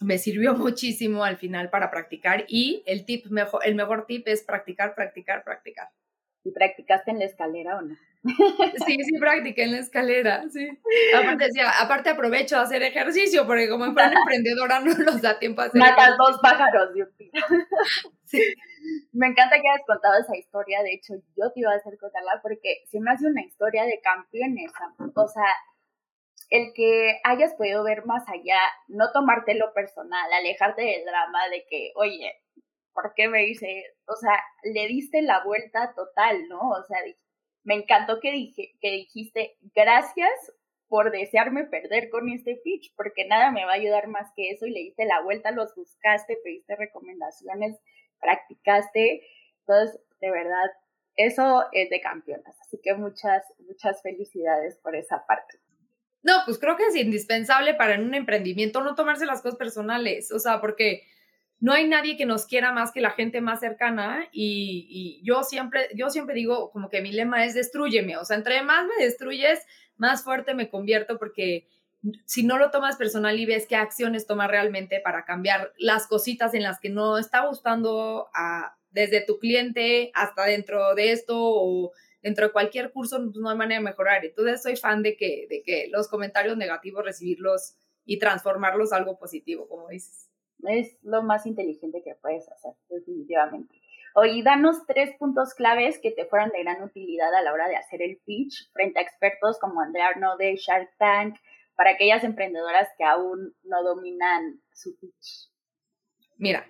me 0.00 0.18
sirvió 0.18 0.54
muchísimo 0.54 1.24
al 1.24 1.36
final 1.36 1.70
para 1.70 1.90
practicar 1.90 2.44
y 2.48 2.82
el 2.86 3.04
tip 3.04 3.26
mejor, 3.26 3.60
el 3.64 3.74
mejor 3.74 4.06
tip 4.06 4.26
es 4.28 4.42
practicar, 4.42 4.94
practicar, 4.94 5.44
practicar. 5.44 5.88
¿Y 6.44 6.52
practicaste 6.52 7.10
en 7.10 7.18
la 7.18 7.24
escalera 7.24 7.78
o 7.78 7.80
no? 7.80 7.96
Sí, 8.86 8.98
sí, 9.02 9.18
practiqué 9.18 9.64
en 9.64 9.72
la 9.72 9.78
escalera, 9.78 10.44
sí. 10.50 10.68
Aparte, 11.14 11.44
decía, 11.44 11.70
aparte 11.80 12.10
aprovecho 12.10 12.56
a 12.56 12.62
hacer 12.62 12.82
ejercicio, 12.82 13.46
porque 13.46 13.68
como 13.68 13.84
una 13.84 14.12
emprendedora 14.12 14.80
no 14.80 14.94
nos 14.94 15.22
da 15.22 15.38
tiempo 15.38 15.62
a 15.62 15.66
hacer 15.66 15.78
Matas 15.78 16.16
dos 16.18 16.38
pájaros, 16.42 16.92
mío. 16.94 17.06
Sí. 18.24 18.40
Me 19.12 19.28
encanta 19.28 19.56
que 19.56 19.68
hayas 19.68 19.86
contado 19.86 20.14
esa 20.18 20.36
historia, 20.36 20.82
de 20.82 20.94
hecho, 20.94 21.14
yo 21.36 21.52
te 21.52 21.60
iba 21.60 21.72
a 21.72 21.76
hacer 21.76 21.96
contarla 21.98 22.40
porque 22.42 22.82
se 22.90 23.00
me 23.00 23.12
hace 23.12 23.26
una 23.26 23.42
historia 23.42 23.84
de 23.84 24.00
campeones, 24.00 24.72
o 25.14 25.28
sea, 25.28 25.46
el 26.50 26.72
que 26.74 27.20
hayas 27.24 27.54
podido 27.54 27.84
ver 27.84 28.04
más 28.06 28.28
allá, 28.28 28.58
no 28.88 29.12
tomártelo 29.12 29.72
personal, 29.72 30.32
alejarte 30.32 30.82
del 30.82 31.04
drama 31.04 31.48
de 31.50 31.64
que, 31.68 31.92
oye, 31.94 32.34
¿por 32.94 33.12
qué 33.14 33.28
me 33.28 33.46
hice? 33.46 33.84
O 34.06 34.16
sea, 34.16 34.40
le 34.62 34.86
diste 34.86 35.20
la 35.20 35.44
vuelta 35.44 35.92
total, 35.94 36.48
¿no? 36.48 36.70
O 36.70 36.82
sea, 36.84 36.98
me 37.64 37.74
encantó 37.74 38.20
que, 38.20 38.32
dije, 38.32 38.74
que 38.80 38.90
dijiste 38.92 39.56
gracias 39.74 40.30
por 40.88 41.10
desearme 41.10 41.64
perder 41.64 42.08
con 42.08 42.28
este 42.28 42.60
pitch, 42.62 42.94
porque 42.96 43.26
nada 43.26 43.50
me 43.50 43.64
va 43.64 43.72
a 43.72 43.76
ayudar 43.76 44.06
más 44.06 44.30
que 44.36 44.50
eso 44.50 44.66
y 44.66 44.70
le 44.70 44.80
diste 44.80 45.04
la 45.06 45.22
vuelta, 45.22 45.50
los 45.50 45.74
buscaste, 45.74 46.38
pediste 46.44 46.76
recomendaciones, 46.76 47.76
practicaste. 48.20 49.26
Entonces, 49.60 50.00
de 50.20 50.30
verdad, 50.30 50.70
eso 51.16 51.64
es 51.72 51.90
de 51.90 52.00
campeonas. 52.00 52.56
Así 52.60 52.78
que 52.82 52.94
muchas, 52.94 53.42
muchas 53.58 54.02
felicidades 54.02 54.76
por 54.76 54.94
esa 54.94 55.24
parte. 55.26 55.58
No, 56.22 56.32
pues 56.46 56.58
creo 56.58 56.76
que 56.76 56.86
es 56.86 56.96
indispensable 56.96 57.74
para 57.74 57.94
en 57.94 58.04
un 58.04 58.14
emprendimiento 58.14 58.82
no 58.82 58.94
tomarse 58.94 59.26
las 59.26 59.42
cosas 59.42 59.58
personales, 59.58 60.32
o 60.32 60.38
sea, 60.38 60.60
porque 60.60 61.02
no 61.64 61.72
hay 61.72 61.88
nadie 61.88 62.18
que 62.18 62.26
nos 62.26 62.44
quiera 62.44 62.72
más 62.72 62.92
que 62.92 63.00
la 63.00 63.12
gente 63.12 63.40
más 63.40 63.60
cercana 63.60 64.28
y, 64.32 65.22
yo 65.24 65.42
siempre, 65.44 65.88
yo 65.94 66.10
siempre 66.10 66.34
digo 66.34 66.70
como 66.70 66.90
que 66.90 67.00
mi 67.00 67.10
lema 67.10 67.46
es 67.46 67.54
destruyeme, 67.54 68.18
o 68.18 68.24
sea, 68.26 68.36
entre 68.36 68.60
más 68.60 68.86
me 68.86 69.02
destruyes, 69.02 69.60
más 69.96 70.22
fuerte 70.22 70.52
me 70.52 70.68
convierto 70.68 71.18
porque 71.18 71.66
si 72.26 72.42
no 72.42 72.58
lo 72.58 72.70
tomas 72.70 72.96
personal 72.96 73.40
y 73.40 73.46
ves 73.46 73.66
qué 73.66 73.76
acciones 73.76 74.26
tomas 74.26 74.50
realmente 74.50 75.00
para 75.00 75.24
cambiar 75.24 75.72
las 75.78 76.06
cositas 76.06 76.52
en 76.52 76.64
las 76.64 76.80
que 76.80 76.90
no 76.90 77.16
está 77.16 77.46
gustando 77.46 78.28
a, 78.34 78.76
desde 78.90 79.22
tu 79.22 79.38
cliente 79.38 80.10
hasta 80.12 80.44
dentro 80.44 80.94
de 80.94 81.12
esto 81.12 81.34
o 81.38 81.92
dentro 82.20 82.48
de 82.48 82.52
cualquier 82.52 82.92
curso, 82.92 83.16
pues 83.16 83.36
no 83.36 83.48
hay 83.48 83.56
manera 83.56 83.80
de 83.80 83.86
mejorar. 83.86 84.22
Entonces 84.22 84.62
soy 84.62 84.76
fan 84.76 85.02
de 85.02 85.16
que, 85.16 85.46
de 85.48 85.62
que 85.62 85.88
los 85.90 86.08
comentarios 86.08 86.58
negativos 86.58 87.06
recibirlos 87.06 87.76
y 88.04 88.18
transformarlos 88.18 88.92
a 88.92 88.96
algo 88.96 89.18
positivo, 89.18 89.66
como 89.66 89.88
dices. 89.88 90.28
Es 90.62 90.96
lo 91.02 91.22
más 91.22 91.46
inteligente 91.46 92.02
que 92.02 92.14
puedes 92.14 92.48
hacer, 92.48 92.72
definitivamente. 92.88 93.80
Oye, 94.14 94.42
danos 94.42 94.86
tres 94.86 95.14
puntos 95.18 95.54
claves 95.54 95.98
que 96.00 96.12
te 96.12 96.24
fueron 96.26 96.50
de 96.50 96.62
gran 96.62 96.82
utilidad 96.82 97.34
a 97.34 97.42
la 97.42 97.52
hora 97.52 97.68
de 97.68 97.76
hacer 97.76 98.00
el 98.00 98.18
pitch 98.24 98.70
frente 98.72 99.00
a 99.00 99.02
expertos 99.02 99.58
como 99.58 99.80
Andrea 99.80 100.08
Arnaud 100.08 100.38
de 100.38 100.56
Shark 100.56 100.90
Tank, 100.98 101.36
para 101.76 101.90
aquellas 101.90 102.22
emprendedoras 102.24 102.88
que 102.96 103.04
aún 103.04 103.54
no 103.64 103.82
dominan 103.82 104.60
su 104.72 104.96
pitch. 104.98 105.50
Mira, 106.36 106.66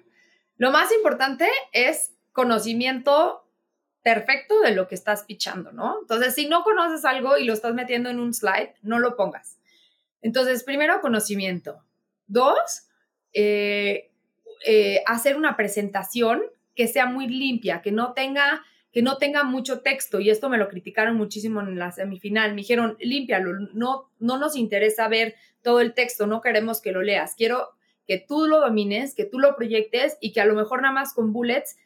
lo 0.57 0.70
más 0.70 0.92
importante 0.92 1.49
es 1.73 2.14
conocimiento 2.33 3.47
perfecto 4.03 4.61
de 4.61 4.75
lo 4.75 4.87
que 4.87 4.94
estás 4.94 5.25
pitchando, 5.25 5.73
¿no? 5.73 6.01
Entonces, 6.01 6.35
si 6.35 6.49
no 6.49 6.62
conoces 6.62 7.05
algo 7.05 7.37
y 7.37 7.44
lo 7.44 7.53
estás 7.53 7.75
metiendo 7.75 8.11
en 8.11 8.20
un 8.20 8.35
slide, 8.35 8.75
no 8.83 8.99
lo 8.99 9.16
pongas. 9.16 9.59
Entonces, 10.20 10.62
primero, 10.62 11.01
conocimiento. 11.01 11.83
Dos, 12.27 12.88
eh, 13.35 14.11
eh, 14.66 15.03
hacer 15.07 15.37
una 15.37 15.57
presentación 15.57 16.42
que 16.75 16.88
sea 16.88 17.07
muy 17.07 17.29
limpia, 17.29 17.83
que 17.83 17.92
no 17.92 18.12
tenga 18.14 18.64
que 18.92 19.03
no 19.03 19.18
tenga 19.18 19.42
mucho 19.42 19.81
texto, 19.81 20.20
y 20.20 20.31
esto 20.31 20.49
me 20.49 20.57
lo 20.57 20.68
criticaron 20.68 21.16
muchísimo 21.16 21.61
en 21.61 21.77
la 21.81 21.90
semifinal, 21.90 22.51
me 22.51 22.59
dijeron, 22.59 22.97
límpialo, 23.01 23.53
no, 23.73 24.09
no 24.20 24.38
nos 24.38 24.55
interesa 24.55 25.09
ver 25.09 25.35
todo 25.62 25.81
el 25.81 25.94
texto, 25.94 26.29
no 26.29 26.40
queremos 26.40 26.81
que 26.81 26.92
lo 26.92 27.03
leas, 27.03 27.35
quiero 27.37 27.70
que 28.07 28.18
tú 28.18 28.47
lo 28.47 28.61
domines, 28.61 29.16
que 29.16 29.25
tú 29.25 29.40
lo 29.40 29.57
proyectes 29.57 30.16
y 30.20 30.33
que 30.33 30.40
a 30.40 30.44
lo 30.44 30.55
mejor 30.55 30.81
nada 30.81 30.94
más 30.94 31.12
con 31.12 31.33
bullets 31.33 31.77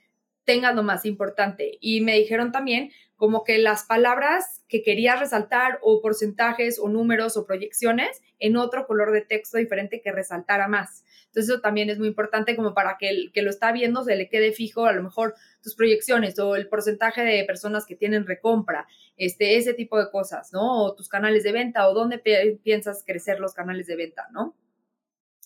tengas 0.49 0.75
lo 0.75 0.83
más 0.83 1.05
importante. 1.05 1.77
Y 1.79 2.01
me 2.01 2.17
dijeron 2.17 2.53
también 2.53 2.91
como 3.17 3.45
que 3.45 3.59
las 3.59 3.85
palabras 3.85 4.65
que 4.67 4.83
querías 4.83 5.21
resaltar 5.21 5.79
o 5.83 6.01
porcentajes 6.01 6.79
o 6.79 6.89
números 6.89 7.37
o 7.37 7.45
proyecciones 7.45 8.23
en 8.39 8.57
otro 8.57 8.87
color 8.87 9.13
de 9.13 9.21
texto 9.21 9.59
diferente 9.59 10.01
que 10.01 10.11
resaltara 10.11 10.67
más. 10.67 11.05
Entonces 11.27 11.51
eso 11.51 11.61
también 11.61 11.91
es 11.91 11.99
muy 11.99 12.09
importante 12.09 12.57
como 12.57 12.73
para 12.73 12.97
que 12.99 13.11
el 13.11 13.31
que 13.35 13.43
lo 13.43 13.51
está 13.51 13.73
viendo 13.73 14.05
se 14.05 14.17
le 14.17 14.31
quede 14.31 14.53
fijo 14.53 14.87
a 14.87 14.95
lo 14.95 15.03
mejor 15.03 15.35
tus 15.63 15.75
proyecciones 15.75 16.39
o 16.39 16.57
el 16.57 16.67
porcentaje 16.67 17.23
de 17.25 17.45
personas 17.45 17.85
que 17.85 17.95
tienen 17.95 18.27
recompra, 18.27 18.87
este, 19.19 19.59
ese 19.59 19.75
tipo 19.75 19.99
de 19.99 20.11
cosas, 20.11 20.51
¿no? 20.55 20.83
O 20.83 20.95
tus 20.95 21.11
canales 21.11 21.43
de 21.43 21.53
venta 21.53 21.87
o 21.91 21.93
dónde 21.93 22.23
piensas 22.63 23.05
crecer 23.07 23.39
los 23.39 23.53
canales 23.53 23.87
de 23.87 23.97
venta, 23.97 24.29
¿no? 24.33 24.57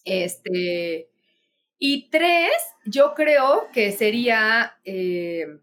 Este, 0.04 1.11
y 1.84 2.08
tres, 2.10 2.52
yo 2.84 3.12
creo 3.12 3.66
que 3.72 3.90
sería, 3.90 4.76
eh, 4.84 5.58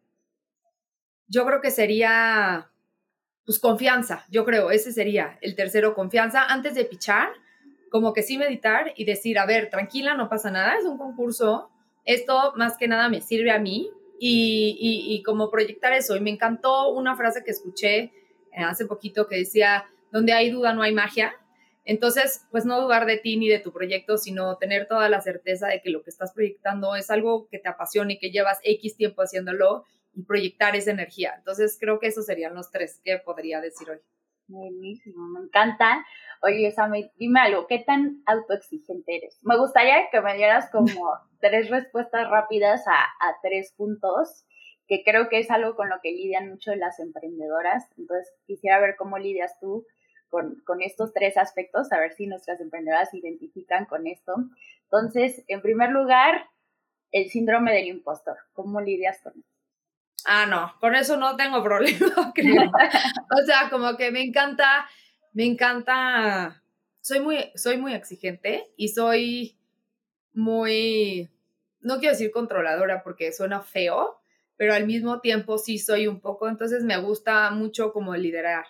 yo 1.30 1.46
creo 1.46 1.62
que 1.62 1.72
sería, 1.72 2.70
pues 3.46 3.58
confianza, 3.58 4.26
yo 4.30 4.44
creo, 4.44 4.70
ese 4.70 4.92
sería 4.92 5.38
el 5.40 5.56
tercero, 5.56 5.96
confianza 5.96 6.44
antes 6.44 6.76
de 6.76 6.84
pichar 6.84 7.30
como 7.90 8.12
que 8.12 8.22
sí 8.22 8.38
meditar 8.38 8.92
y 8.98 9.06
decir, 9.06 9.40
a 9.40 9.46
ver, 9.46 9.70
tranquila, 9.70 10.14
no 10.14 10.28
pasa 10.28 10.52
nada, 10.52 10.76
es 10.78 10.84
un 10.84 10.98
concurso, 10.98 11.70
esto 12.04 12.52
más 12.58 12.76
que 12.78 12.90
nada 12.90 13.08
me 13.08 13.22
sirve 13.22 13.52
a 13.52 13.60
mí 13.60 13.90
y, 14.20 14.78
y, 15.08 15.24
como 15.24 15.50
proyectar 15.50 15.94
eso. 15.94 16.18
Y 16.18 16.20
me 16.20 16.32
encantó 16.32 16.90
una 16.90 17.16
frase 17.16 17.46
que 17.46 17.52
escuché 17.52 17.98
eh, 17.98 18.12
hace 18.58 18.86
poquito 18.86 19.26
que 19.26 19.38
decía, 19.38 19.86
donde 20.12 20.34
hay 20.34 20.50
duda 20.50 20.74
no 20.74 20.82
hay 20.82 20.94
magia. 20.94 21.34
Entonces, 21.90 22.46
pues 22.52 22.66
no 22.66 22.80
dudar 22.80 23.08
de 23.08 23.18
ti 23.18 23.36
ni 23.36 23.50
de 23.50 23.58
tu 23.58 23.74
proyecto, 23.74 24.20
sino 24.20 24.58
tener 24.58 24.88
toda 24.88 25.10
la 25.10 25.22
certeza 25.22 25.70
de 25.70 25.82
que 25.82 25.90
lo 25.90 26.04
que 26.04 26.12
estás 26.12 26.34
proyectando 26.34 26.96
es 26.96 27.10
algo 27.10 27.48
que 27.50 27.58
te 27.58 27.68
apasiona 27.68 28.14
y 28.14 28.20
que 28.20 28.30
llevas 28.30 28.60
X 28.64 28.96
tiempo 28.96 29.24
haciéndolo 29.24 29.86
y 30.14 30.22
proyectar 30.22 30.76
esa 30.76 30.92
energía. 30.92 31.34
Entonces, 31.36 31.80
creo 31.80 31.98
que 31.98 32.06
esos 32.06 32.28
serían 32.28 32.54
los 32.54 32.70
tres 32.70 33.02
que 33.04 33.18
podría 33.18 33.60
decir 33.60 33.90
hoy. 33.90 33.98
Buenísimo, 34.46 35.30
me 35.30 35.40
encanta. 35.40 36.06
Oye, 36.44 36.70
Sammy, 36.70 37.10
dime 37.18 37.40
algo, 37.40 37.66
¿qué 37.66 37.80
tan 37.80 38.22
autoexigente 38.28 39.16
eres? 39.16 39.40
Me 39.42 39.58
gustaría 39.58 40.12
que 40.12 40.22
me 40.22 40.38
dieras 40.38 40.70
como 40.72 40.86
tres 41.42 41.72
respuestas 41.72 42.30
rápidas 42.30 42.88
a, 42.88 43.02
a, 43.02 43.36
tres 43.42 43.74
puntos, 43.76 44.46
que 44.88 45.02
creo 45.04 45.28
que 45.28 45.40
es 45.40 45.50
algo 45.50 45.76
con 45.76 45.90
lo 45.90 45.96
que 46.04 46.12
lidian 46.12 46.50
mucho 46.50 46.76
las 46.76 47.00
emprendedoras. 47.00 47.90
Entonces, 47.98 48.32
quisiera 48.46 48.80
ver 48.80 48.94
cómo 48.96 49.18
lidias 49.18 49.60
tú 49.60 49.88
con, 50.30 50.62
con 50.66 50.82
estos 50.82 51.14
tres 51.14 51.38
aspectos, 51.38 51.92
a 51.92 52.00
ver 52.00 52.14
si 52.14 52.28
nuestras 52.28 52.62
emprendedoras 52.62 53.10
se 53.10 53.18
identifican 53.18 53.86
con 53.86 54.08
esto. 54.08 54.36
Entonces, 54.84 55.44
en 55.48 55.62
primer 55.62 55.92
lugar, 55.92 56.50
el 57.12 57.30
síndrome 57.30 57.74
del 57.74 57.88
impostor. 57.88 58.38
¿Cómo 58.54 58.82
lidias 58.82 59.20
con 59.22 59.34
eso? 59.34 59.50
Ah, 60.26 60.46
no, 60.46 60.74
con 60.80 60.96
eso 60.96 61.18
no 61.18 61.36
tengo 61.36 61.64
problema, 61.64 62.32
creo. 62.34 62.64
o 63.42 63.46
sea, 63.46 63.70
como 63.70 63.98
que 63.98 64.12
me 64.12 64.22
encanta 64.22 64.88
me 65.34 65.46
encanta, 65.46 66.64
soy 67.02 67.20
muy, 67.20 67.38
soy 67.56 67.78
muy 67.78 67.94
exigente 67.94 68.72
y 68.76 68.90
soy 68.90 69.58
muy, 70.34 71.30
no 71.82 72.00
quiero 72.00 72.14
decir 72.14 72.32
controladora 72.32 73.04
porque 73.04 73.32
suena 73.32 73.62
feo, 73.62 74.20
pero 74.58 74.74
al 74.74 74.86
mismo 74.86 75.22
tiempo 75.22 75.58
sí 75.58 75.78
soy 75.78 76.08
un 76.08 76.20
poco, 76.20 76.50
entonces 76.50 76.84
me 76.84 76.98
gusta 76.98 77.50
mucho 77.52 77.94
como 77.94 78.16
liderar. 78.16 78.66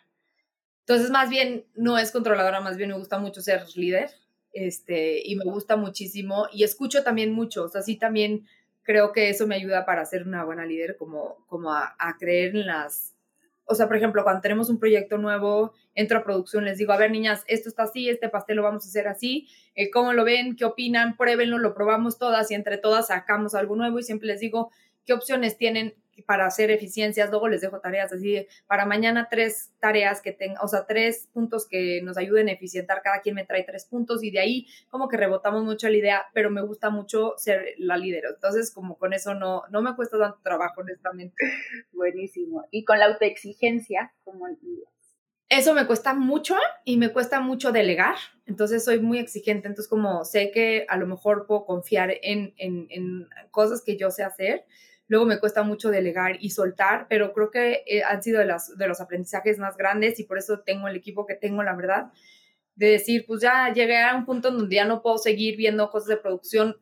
Entonces, 0.89 1.11
más 1.11 1.29
bien, 1.29 1.67
no 1.75 1.99
es 1.99 2.11
controladora, 2.11 2.61
más 2.61 2.75
bien 2.75 2.89
me 2.89 2.97
gusta 2.97 3.19
mucho 3.19 3.41
ser 3.41 3.61
líder, 3.75 4.09
este, 4.53 5.21
y 5.23 5.35
me 5.35 5.43
gusta 5.43 5.75
muchísimo, 5.75 6.47
y 6.51 6.63
escucho 6.63 7.03
también 7.03 7.31
mucho, 7.31 7.65
o 7.65 7.69
sea, 7.69 7.83
sí 7.83 7.95
también 7.95 8.47
creo 8.81 9.11
que 9.11 9.29
eso 9.29 9.45
me 9.45 9.53
ayuda 9.53 9.85
para 9.85 10.03
ser 10.03 10.25
una 10.25 10.43
buena 10.43 10.65
líder, 10.65 10.97
como, 10.97 11.45
como 11.45 11.71
a 11.71 12.15
creer 12.19 12.55
en 12.55 12.65
las, 12.65 13.13
o 13.65 13.75
sea, 13.75 13.85
por 13.85 13.97
ejemplo, 13.97 14.23
cuando 14.23 14.41
tenemos 14.41 14.67
un 14.71 14.79
proyecto 14.79 15.19
nuevo, 15.19 15.73
entro 15.93 16.17
a 16.17 16.23
producción, 16.23 16.65
les 16.65 16.79
digo, 16.79 16.91
a 16.91 16.97
ver, 16.97 17.11
niñas, 17.11 17.43
esto 17.45 17.69
está 17.69 17.83
así, 17.83 18.09
este 18.09 18.27
pastel 18.27 18.55
lo 18.55 18.63
vamos 18.63 18.83
a 18.83 18.87
hacer 18.87 19.07
así, 19.07 19.47
eh, 19.75 19.91
¿cómo 19.91 20.13
lo 20.13 20.23
ven? 20.23 20.55
¿Qué 20.55 20.65
opinan? 20.65 21.15
Pruébenlo, 21.15 21.59
lo 21.59 21.75
probamos 21.75 22.17
todas 22.17 22.49
y 22.49 22.55
entre 22.55 22.79
todas 22.79 23.09
sacamos 23.09 23.53
algo 23.53 23.75
nuevo 23.75 23.99
y 23.99 24.03
siempre 24.03 24.27
les 24.27 24.39
digo, 24.39 24.71
¿qué 25.05 25.13
opciones 25.13 25.55
tienen? 25.55 25.93
Para 26.25 26.45
hacer 26.45 26.71
eficiencias, 26.71 27.29
luego 27.29 27.47
les 27.47 27.61
dejo 27.61 27.79
tareas 27.79 28.11
así, 28.11 28.47
para 28.67 28.85
mañana 28.85 29.27
tres 29.29 29.71
tareas 29.79 30.21
que 30.21 30.31
tengan, 30.31 30.57
o 30.63 30.67
sea, 30.67 30.85
tres 30.85 31.29
puntos 31.33 31.67
que 31.67 32.01
nos 32.01 32.17
ayuden 32.17 32.49
a 32.49 32.53
eficientar, 32.53 33.01
cada 33.01 33.21
quien 33.21 33.35
me 33.35 33.45
trae 33.45 33.63
tres 33.63 33.85
puntos 33.85 34.23
y 34.23 34.31
de 34.31 34.39
ahí 34.39 34.67
como 34.89 35.07
que 35.07 35.17
rebotamos 35.17 35.63
mucho 35.63 35.89
la 35.89 35.97
idea, 35.97 36.25
pero 36.33 36.49
me 36.49 36.61
gusta 36.61 36.89
mucho 36.89 37.33
ser 37.37 37.73
la 37.77 37.97
líder, 37.97 38.23
entonces 38.33 38.71
como 38.71 38.97
con 38.97 39.13
eso 39.13 39.33
no, 39.33 39.63
no 39.69 39.81
me 39.81 39.95
cuesta 39.95 40.17
tanto 40.17 40.39
trabajo, 40.43 40.81
honestamente. 40.81 41.35
Buenísimo. 41.91 42.67
Y 42.71 42.85
con 42.85 42.99
la 42.99 43.05
autoexigencia, 43.05 44.13
¿cómo 44.23 44.47
eso 45.49 45.73
me 45.73 45.87
cuesta 45.87 46.13
mucho 46.13 46.55
y 46.85 46.97
me 46.97 47.11
cuesta 47.11 47.39
mucho 47.39 47.71
delegar, 47.71 48.15
entonces 48.45 48.85
soy 48.85 48.99
muy 48.99 49.17
exigente, 49.17 49.67
entonces 49.67 49.89
como 49.89 50.23
sé 50.23 50.51
que 50.51 50.85
a 50.87 50.95
lo 50.95 51.07
mejor 51.07 51.47
puedo 51.47 51.65
confiar 51.65 52.11
en, 52.21 52.53
en, 52.57 52.85
en 52.91 53.27
cosas 53.49 53.81
que 53.83 53.97
yo 53.97 54.11
sé 54.11 54.23
hacer, 54.23 54.65
luego 55.09 55.25
me 55.25 55.39
cuesta 55.39 55.63
mucho 55.63 55.89
delegar 55.89 56.37
y 56.39 56.51
soltar, 56.51 57.07
pero 57.09 57.33
creo 57.33 57.51
que 57.51 57.83
eh, 57.87 58.03
han 58.03 58.23
sido 58.23 58.39
de, 58.39 58.45
las, 58.45 58.77
de 58.77 58.87
los 58.87 59.01
aprendizajes 59.01 59.57
más 59.57 59.75
grandes 59.75 60.19
y 60.19 60.23
por 60.23 60.37
eso 60.37 60.59
tengo 60.59 60.87
el 60.87 60.95
equipo 60.95 61.25
que 61.25 61.33
tengo, 61.33 61.63
la 61.63 61.75
verdad, 61.75 62.11
de 62.75 62.91
decir, 62.91 63.25
pues 63.27 63.41
ya 63.41 63.73
llegué 63.73 63.97
a 63.97 64.15
un 64.15 64.25
punto 64.25 64.49
en 64.49 64.57
donde 64.57 64.75
ya 64.75 64.85
no 64.85 65.01
puedo 65.01 65.17
seguir 65.17 65.57
viendo 65.57 65.89
cosas 65.89 66.09
de 66.09 66.17
producción, 66.17 66.77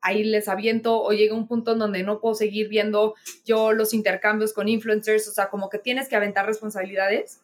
ahí 0.00 0.22
les 0.22 0.48
aviento, 0.48 1.02
o 1.02 1.12
llega 1.12 1.34
un 1.34 1.48
punto 1.48 1.72
en 1.72 1.80
donde 1.80 2.04
no 2.04 2.20
puedo 2.20 2.36
seguir 2.36 2.68
viendo 2.68 3.14
yo 3.44 3.72
los 3.72 3.92
intercambios 3.92 4.52
con 4.52 4.68
influencers, 4.68 5.28
o 5.28 5.32
sea, 5.32 5.50
como 5.50 5.68
que 5.68 5.78
tienes 5.78 6.08
que 6.08 6.14
aventar 6.14 6.46
responsabilidades 6.46 7.40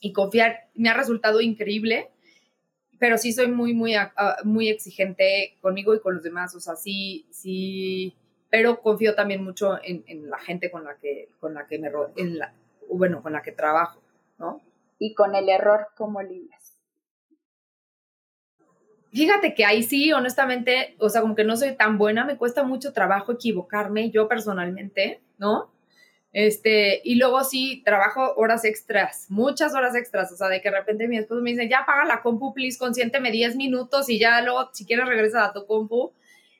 y 0.00 0.12
confiar, 0.12 0.70
me 0.74 0.88
ha 0.88 0.94
resultado 0.94 1.40
increíble, 1.40 2.10
pero 2.98 3.16
sí 3.16 3.32
soy 3.32 3.46
muy, 3.46 3.74
muy, 3.74 3.94
muy 4.42 4.68
exigente 4.68 5.56
conmigo 5.60 5.94
y 5.94 6.00
con 6.00 6.14
los 6.14 6.24
demás, 6.24 6.52
o 6.56 6.60
sea, 6.60 6.74
sí, 6.74 7.26
sí 7.30 8.16
pero 8.52 8.82
confío 8.82 9.14
también 9.14 9.42
mucho 9.42 9.78
en, 9.82 10.28
la 10.28 10.36
gente 10.36 10.70
con 10.70 10.84
la 10.84 10.98
que, 10.98 11.30
con 11.40 11.54
la 11.54 11.66
que 11.66 11.78
me 11.78 11.90
en 12.16 12.36
la, 12.38 12.52
bueno, 12.86 13.22
con 13.22 13.32
la 13.32 13.40
que 13.40 13.50
trabajo, 13.50 14.02
¿no? 14.38 14.60
Y 14.98 15.14
con 15.14 15.34
el 15.34 15.48
error, 15.48 15.86
¿cómo 15.96 16.20
lidias? 16.20 16.76
Fíjate 19.10 19.54
que 19.54 19.64
ahí 19.64 19.82
sí, 19.82 20.12
honestamente, 20.12 20.96
o 20.98 21.08
sea, 21.08 21.22
como 21.22 21.34
que 21.34 21.44
no 21.44 21.56
soy 21.56 21.76
tan 21.76 21.96
buena, 21.96 22.26
me 22.26 22.36
cuesta 22.36 22.62
mucho 22.62 22.92
trabajo 22.92 23.32
equivocarme, 23.32 24.10
yo 24.10 24.28
personalmente, 24.28 25.22
¿no? 25.38 25.72
Este, 26.34 27.00
y 27.04 27.14
luego 27.14 27.44
sí, 27.44 27.80
trabajo 27.86 28.34
horas 28.36 28.66
extras, 28.66 29.28
muchas 29.30 29.74
horas 29.74 29.94
extras, 29.94 30.30
o 30.30 30.36
sea, 30.36 30.48
de 30.48 30.60
que 30.60 30.68
de 30.70 30.76
repente 30.76 31.08
mi 31.08 31.16
esposo 31.16 31.40
me 31.40 31.52
dice, 31.52 31.70
ya 31.70 31.86
paga 31.86 32.04
la 32.04 32.20
compu, 32.20 32.52
please, 32.52 32.78
consiénteme 32.78 33.30
10 33.30 33.56
minutos 33.56 34.10
y 34.10 34.18
ya 34.18 34.42
luego, 34.42 34.68
si 34.74 34.84
quieres, 34.84 35.06
regresa 35.06 35.46
a 35.46 35.54
tu 35.54 35.64
compu. 35.64 36.12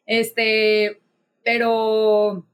Este, 0.06 1.02
pero 1.44 2.46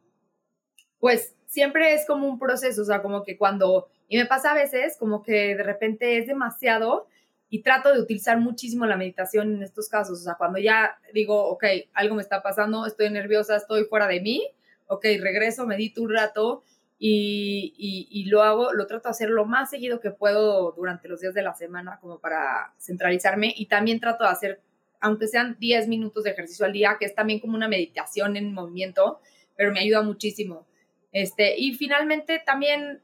pues 0.98 1.34
siempre 1.46 1.94
es 1.94 2.06
como 2.06 2.28
un 2.28 2.38
proceso, 2.38 2.82
o 2.82 2.84
sea, 2.84 3.02
como 3.02 3.22
que 3.24 3.36
cuando, 3.36 3.88
y 4.08 4.16
me 4.16 4.26
pasa 4.26 4.52
a 4.52 4.54
veces 4.54 4.96
como 4.98 5.22
que 5.22 5.56
de 5.56 5.62
repente 5.62 6.18
es 6.18 6.26
demasiado 6.26 7.06
y 7.50 7.62
trato 7.62 7.92
de 7.92 8.00
utilizar 8.00 8.38
muchísimo 8.38 8.84
la 8.84 8.96
meditación 8.96 9.56
en 9.56 9.62
estos 9.62 9.88
casos, 9.88 10.20
o 10.20 10.22
sea, 10.22 10.34
cuando 10.34 10.58
ya 10.58 10.98
digo, 11.14 11.48
ok, 11.48 11.64
algo 11.94 12.16
me 12.16 12.22
está 12.22 12.42
pasando, 12.42 12.86
estoy 12.86 13.10
nerviosa, 13.10 13.56
estoy 13.56 13.84
fuera 13.84 14.06
de 14.06 14.20
mí, 14.20 14.42
ok, 14.86 15.04
regreso, 15.20 15.66
medito 15.66 16.02
un 16.02 16.12
rato 16.12 16.62
y, 16.98 17.74
y, 18.10 18.24
lo 18.24 18.42
hago, 18.42 18.72
lo 18.72 18.86
trato 18.88 19.08
de 19.08 19.12
hacer 19.12 19.30
lo 19.30 19.44
más 19.44 19.70
seguido 19.70 20.00
que 20.00 20.10
puedo 20.10 20.72
durante 20.72 21.08
los 21.08 21.20
días 21.20 21.32
de 21.32 21.42
la 21.42 21.54
semana 21.54 21.98
como 22.00 22.18
para 22.18 22.74
centralizarme 22.76 23.54
y 23.56 23.66
también 23.66 24.00
trato 24.00 24.24
de 24.24 24.30
hacer, 24.30 24.60
aunque 25.00 25.28
sean 25.28 25.56
10 25.58 25.88
minutos 25.88 26.24
de 26.24 26.30
ejercicio 26.30 26.66
al 26.66 26.72
día, 26.72 26.96
que 26.98 27.06
es 27.06 27.14
también 27.14 27.40
como 27.40 27.54
una 27.54 27.68
meditación 27.68 28.36
en 28.36 28.52
movimiento, 28.52 29.20
pero 29.56 29.72
me 29.72 29.80
ayuda 29.80 30.02
muchísimo. 30.02 30.66
Este, 31.12 31.58
y 31.58 31.74
finalmente 31.74 32.42
también 32.44 33.02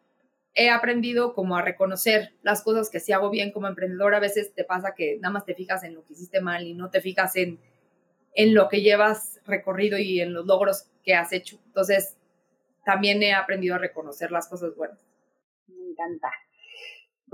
he 0.55 0.71
aprendido 0.71 1.35
como 1.35 1.57
a 1.57 1.63
reconocer 1.63 2.33
las 2.43 2.63
cosas 2.63 2.91
que 2.91 3.01
sí 3.01 3.13
hago 3.13 3.31
bien 3.31 3.51
como 3.51 3.67
emprendedor. 3.67 4.15
A 4.15 4.21
veces 4.21 4.55
te 4.55 4.65
pasa 4.65 4.95
que 4.95 5.17
nada 5.17 5.33
más 5.33 5.45
te 5.45 5.55
fijas 5.55 5.83
en 5.85 5.95
lo 5.95 6.05
que 6.05 6.13
hiciste 6.13 6.41
mal 6.41 6.67
y 6.67 6.75
no 6.75 6.91
te 6.91 7.01
fijas 7.01 7.35
en, 7.37 7.59
en 8.35 8.55
lo 8.55 8.69
que 8.69 8.81
llevas 8.81 9.41
recorrido 9.45 9.99
y 9.99 10.21
en 10.21 10.33
los 10.33 10.47
logros 10.47 10.87
que 11.03 11.15
has 11.15 11.33
hecho. 11.33 11.59
Entonces, 11.67 12.17
también 12.85 13.23
he 13.23 13.35
aprendido 13.35 13.75
a 13.75 13.79
reconocer 13.79 14.31
las 14.31 14.49
cosas 14.49 14.77
buenas. 14.77 14.99
Me 15.67 15.91
encanta. 15.91 16.31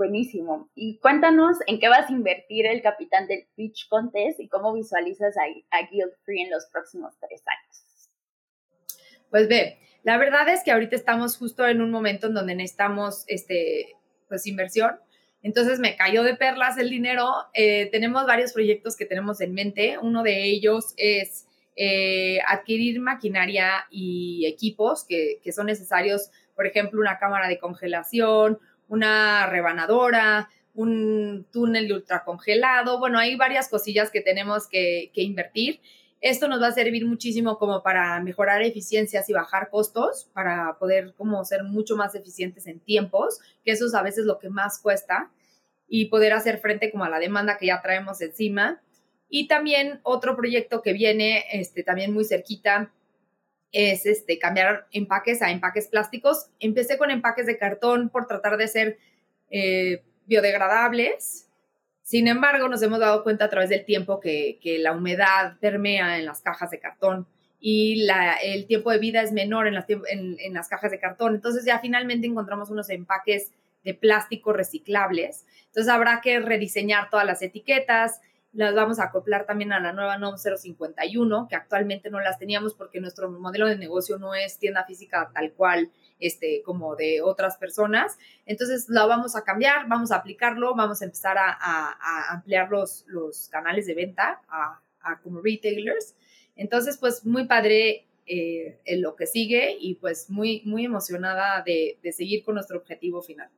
Buenísimo. 0.01 0.67
Y 0.73 0.97
cuéntanos 0.97 1.57
en 1.67 1.79
qué 1.79 1.87
vas 1.87 2.09
a 2.09 2.11
invertir 2.11 2.65
el 2.65 2.81
capitán 2.81 3.27
del 3.27 3.45
Pitch 3.55 3.87
Contest 3.87 4.39
y 4.39 4.47
cómo 4.47 4.73
visualizas 4.73 5.35
a, 5.37 5.87
Guild 5.91 6.13
Free 6.25 6.41
en 6.41 6.49
los 6.49 6.65
próximos 6.71 7.13
tres 7.19 7.43
años. 7.45 8.09
Pues 9.29 9.47
ve, 9.47 9.77
la 10.01 10.17
verdad 10.17 10.49
es 10.49 10.63
que 10.63 10.71
ahorita 10.71 10.95
estamos 10.95 11.37
justo 11.37 11.67
en 11.67 11.83
un 11.83 11.91
momento 11.91 12.25
en 12.25 12.33
donde 12.33 12.55
necesitamos 12.55 13.25
este, 13.27 13.95
pues, 14.27 14.47
inversión. 14.47 14.99
Entonces 15.43 15.77
me 15.77 15.95
cayó 15.95 16.23
de 16.23 16.35
perlas 16.35 16.79
el 16.79 16.89
dinero. 16.89 17.29
Eh, 17.53 17.87
tenemos 17.91 18.25
varios 18.25 18.53
proyectos 18.53 18.97
que 18.97 19.05
tenemos 19.05 19.39
en 19.39 19.53
mente. 19.53 19.99
Uno 19.99 20.23
de 20.23 20.45
ellos 20.45 20.95
es 20.97 21.45
eh, 21.75 22.39
adquirir 22.47 22.99
maquinaria 23.01 23.85
y 23.91 24.47
equipos 24.47 25.05
que, 25.05 25.39
que, 25.43 25.51
son 25.51 25.67
necesarios, 25.67 26.31
por 26.55 26.65
ejemplo, 26.65 26.99
una 26.99 27.19
cámara 27.19 27.47
de 27.47 27.59
congelación, 27.59 28.57
una 28.91 29.47
rebanadora, 29.47 30.49
un 30.73 31.47
túnel 31.49 31.87
de 31.87 31.93
ultracongelado. 31.93 32.99
Bueno, 32.99 33.19
hay 33.19 33.37
varias 33.37 33.69
cosillas 33.69 34.11
que 34.11 34.19
tenemos 34.19 34.67
que, 34.67 35.11
que 35.13 35.21
invertir. 35.21 35.79
Esto 36.19 36.49
nos 36.49 36.61
va 36.61 36.67
a 36.67 36.71
servir 36.73 37.05
muchísimo 37.07 37.57
como 37.57 37.83
para 37.83 38.19
mejorar 38.19 38.61
eficiencias 38.61 39.29
y 39.29 39.33
bajar 39.33 39.69
costos, 39.69 40.29
para 40.33 40.77
poder 40.77 41.13
como 41.15 41.43
ser 41.45 41.63
mucho 41.63 41.95
más 41.95 42.15
eficientes 42.15 42.67
en 42.67 42.81
tiempos, 42.81 43.39
que 43.63 43.71
eso 43.71 43.85
es 43.85 43.95
a 43.95 44.03
veces 44.03 44.25
lo 44.25 44.39
que 44.39 44.49
más 44.49 44.79
cuesta, 44.79 45.31
y 45.87 46.07
poder 46.07 46.33
hacer 46.33 46.59
frente 46.59 46.91
como 46.91 47.05
a 47.05 47.09
la 47.09 47.19
demanda 47.19 47.57
que 47.57 47.67
ya 47.67 47.81
traemos 47.81 48.19
encima. 48.21 48.81
Y 49.29 49.47
también 49.47 50.01
otro 50.03 50.35
proyecto 50.35 50.81
que 50.81 50.91
viene, 50.91 51.45
este, 51.53 51.83
también 51.83 52.13
muy 52.13 52.25
cerquita, 52.25 52.91
es 53.71 54.05
este, 54.05 54.37
cambiar 54.39 54.87
empaques 54.91 55.41
a 55.41 55.51
empaques 55.51 55.87
plásticos. 55.87 56.49
Empecé 56.59 56.97
con 56.97 57.11
empaques 57.11 57.45
de 57.45 57.57
cartón 57.57 58.09
por 58.09 58.27
tratar 58.27 58.57
de 58.57 58.67
ser 58.67 58.97
eh, 59.49 60.03
biodegradables, 60.25 61.47
sin 62.11 62.27
embargo, 62.27 62.67
nos 62.67 62.81
hemos 62.81 62.99
dado 62.99 63.23
cuenta 63.23 63.45
a 63.45 63.49
través 63.49 63.69
del 63.69 63.85
tiempo 63.85 64.19
que, 64.19 64.59
la 64.81 64.91
humedad 64.91 65.53
permea 65.61 66.19
en 66.19 66.25
las 66.25 66.41
cajas 66.41 66.69
de 66.69 66.77
cartón 66.77 67.25
y 67.57 68.05
el 68.43 68.67
tiempo 68.67 68.91
de 68.91 68.97
vida 68.97 69.21
es 69.21 69.31
menor 69.31 69.65
en 69.65 69.75
las, 69.75 69.85
en, 69.87 70.53
las 70.53 70.67
cajas 70.67 70.91
de 70.91 70.99
cartón. 70.99 71.35
Entonces 71.35 71.63
ya 71.63 71.79
finalmente 71.79 72.27
encontramos 72.27 72.69
unos 72.69 72.89
empaques 72.89 73.53
de 73.85 73.93
plástico 73.93 74.51
reciclables. 74.51 75.45
Entonces 75.67 75.87
habrá 75.89 76.19
que 76.19 76.41
rediseñar 76.41 77.09
todas 77.09 77.25
las 77.25 77.41
etiquetas, 77.41 78.19
las 78.53 78.75
vamos 78.75 78.99
a 78.99 79.05
acoplar 79.05 79.45
también 79.45 79.71
a 79.71 79.79
la 79.79 79.93
nueva 79.93 80.17
NOM 80.17 80.35
051, 80.37 81.47
que 81.49 81.55
actualmente 81.55 82.09
no 82.09 82.19
las 82.19 82.37
teníamos 82.37 82.73
porque 82.73 82.99
nuestro 82.99 83.31
modelo 83.31 83.67
de 83.67 83.77
negocio 83.77 84.17
no 84.17 84.35
es 84.35 84.57
tienda 84.59 84.83
física 84.85 85.31
tal 85.33 85.53
cual 85.53 85.89
este, 86.19 86.61
como 86.63 86.95
de 86.95 87.21
otras 87.21 87.57
personas. 87.57 88.17
Entonces 88.45 88.89
la 88.89 89.05
vamos 89.05 89.35
a 89.35 89.43
cambiar, 89.43 89.87
vamos 89.87 90.11
a 90.11 90.17
aplicarlo, 90.17 90.75
vamos 90.75 91.01
a 91.01 91.05
empezar 91.05 91.37
a, 91.39 92.33
ampliar 92.33 92.69
los, 92.69 93.05
los, 93.07 93.47
canales 93.47 93.87
de 93.87 93.95
venta 93.95 94.41
a, 94.49 94.81
como 95.23 95.41
retailers. 95.41 96.15
Entonces, 96.57 96.97
pues 96.97 97.25
muy 97.25 97.47
padre 97.47 98.07
eh, 98.27 98.79
en 98.85 99.01
lo 99.01 99.15
que 99.15 99.27
sigue 99.27 99.77
y 99.79 99.95
pues 99.95 100.29
muy, 100.29 100.61
muy 100.65 100.85
emocionada 100.85 101.63
de, 101.65 101.97
de 102.03 102.11
seguir 102.11 102.43
con 102.43 102.55
nuestro 102.55 102.77
objetivo 102.77 103.21
final. 103.21 103.49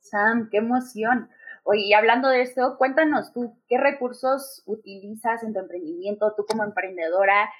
Sam, 0.00 0.48
qué 0.50 0.58
emoción. 0.58 1.30
Oye, 1.64 1.82
y 1.86 1.92
hablando 1.94 2.28
de 2.28 2.42
esto, 2.42 2.76
cuéntanos 2.78 3.32
tú, 3.32 3.58
¿qué 3.68 3.78
recursos 3.78 4.62
utilizas 4.66 5.42
en 5.42 5.52
tu 5.52 5.60
emprendimiento, 5.60 6.32
tú 6.36 6.44
como 6.46 6.62
emprendedora? 6.62 7.50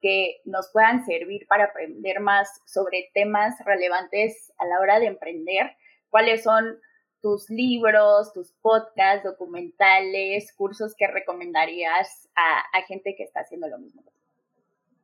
que 0.00 0.40
nos 0.44 0.70
puedan 0.72 1.04
servir 1.04 1.46
para 1.46 1.64
aprender 1.64 2.20
más 2.20 2.60
sobre 2.64 3.10
temas 3.14 3.54
relevantes 3.64 4.52
a 4.58 4.66
la 4.66 4.80
hora 4.80 4.98
de 4.98 5.06
emprender. 5.06 5.76
¿Cuáles 6.08 6.42
son 6.42 6.80
tus 7.20 7.50
libros, 7.50 8.32
tus 8.32 8.52
podcasts, 8.62 9.24
documentales, 9.24 10.52
cursos 10.56 10.94
que 10.96 11.06
recomendarías 11.06 12.28
a, 12.34 12.82
gente 12.88 13.14
que 13.14 13.24
está 13.24 13.40
haciendo 13.40 13.68
lo 13.68 13.78
mismo? 13.78 14.02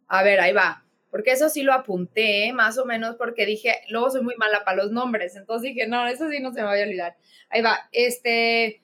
A 0.08 0.22
ver, 0.22 0.40
ahí 0.40 0.52
va. 0.52 0.82
Porque 1.16 1.32
eso 1.32 1.48
sí 1.48 1.62
lo 1.62 1.72
apunté, 1.72 2.52
más 2.52 2.76
o 2.76 2.84
menos, 2.84 3.16
porque 3.16 3.46
dije, 3.46 3.72
luego 3.88 4.10
soy 4.10 4.20
muy 4.22 4.36
mala 4.36 4.66
para 4.66 4.82
los 4.82 4.92
nombres. 4.92 5.34
Entonces 5.34 5.72
dije, 5.72 5.86
no, 5.86 6.06
eso 6.06 6.28
sí 6.28 6.40
no 6.40 6.52
se 6.52 6.60
me 6.60 6.66
va 6.66 6.74
a 6.74 6.82
olvidar. 6.82 7.16
Ahí 7.48 7.62
va. 7.62 7.88
Este, 7.90 8.82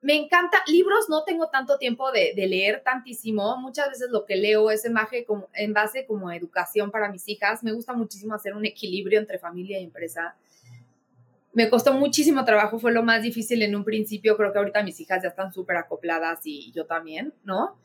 me 0.00 0.14
encanta, 0.14 0.56
libros 0.66 1.10
no 1.10 1.24
tengo 1.24 1.50
tanto 1.50 1.76
tiempo 1.76 2.10
de, 2.10 2.32
leer 2.34 2.80
tantísimo, 2.82 3.58
muchas 3.58 3.90
veces 3.90 4.08
lo 4.10 4.24
que 4.24 4.36
leo 4.36 4.70
es 4.70 4.86
en 4.86 4.94
base, 4.94 5.26
como, 5.26 5.46
como 6.06 6.32
educación 6.32 6.90
para 6.90 7.12
mis 7.12 7.28
hijas, 7.28 7.62
me 7.62 7.72
gusta 7.72 7.92
muchísimo 7.92 8.32
hacer 8.34 8.54
un 8.54 8.64
equilibrio 8.64 9.18
entre 9.18 9.38
familia 9.38 9.78
y 9.78 9.84
empresa. 9.84 10.36
Me 11.52 11.68
costó 11.68 11.92
muchísimo 11.92 12.46
trabajo, 12.46 12.78
fue 12.78 12.92
lo 12.92 13.02
más 13.02 13.20
difícil 13.20 13.60
en 13.60 13.76
un 13.76 13.84
principio, 13.84 14.38
creo 14.38 14.54
que 14.54 14.58
ahorita 14.58 14.82
mis 14.82 14.98
hijas 15.00 15.22
ya 15.22 15.28
están 15.28 15.52
súper 15.52 15.76
acopladas 15.76 16.40
y 16.44 16.72
yo 16.72 16.86
también, 16.86 17.34
¿no? 17.44 17.76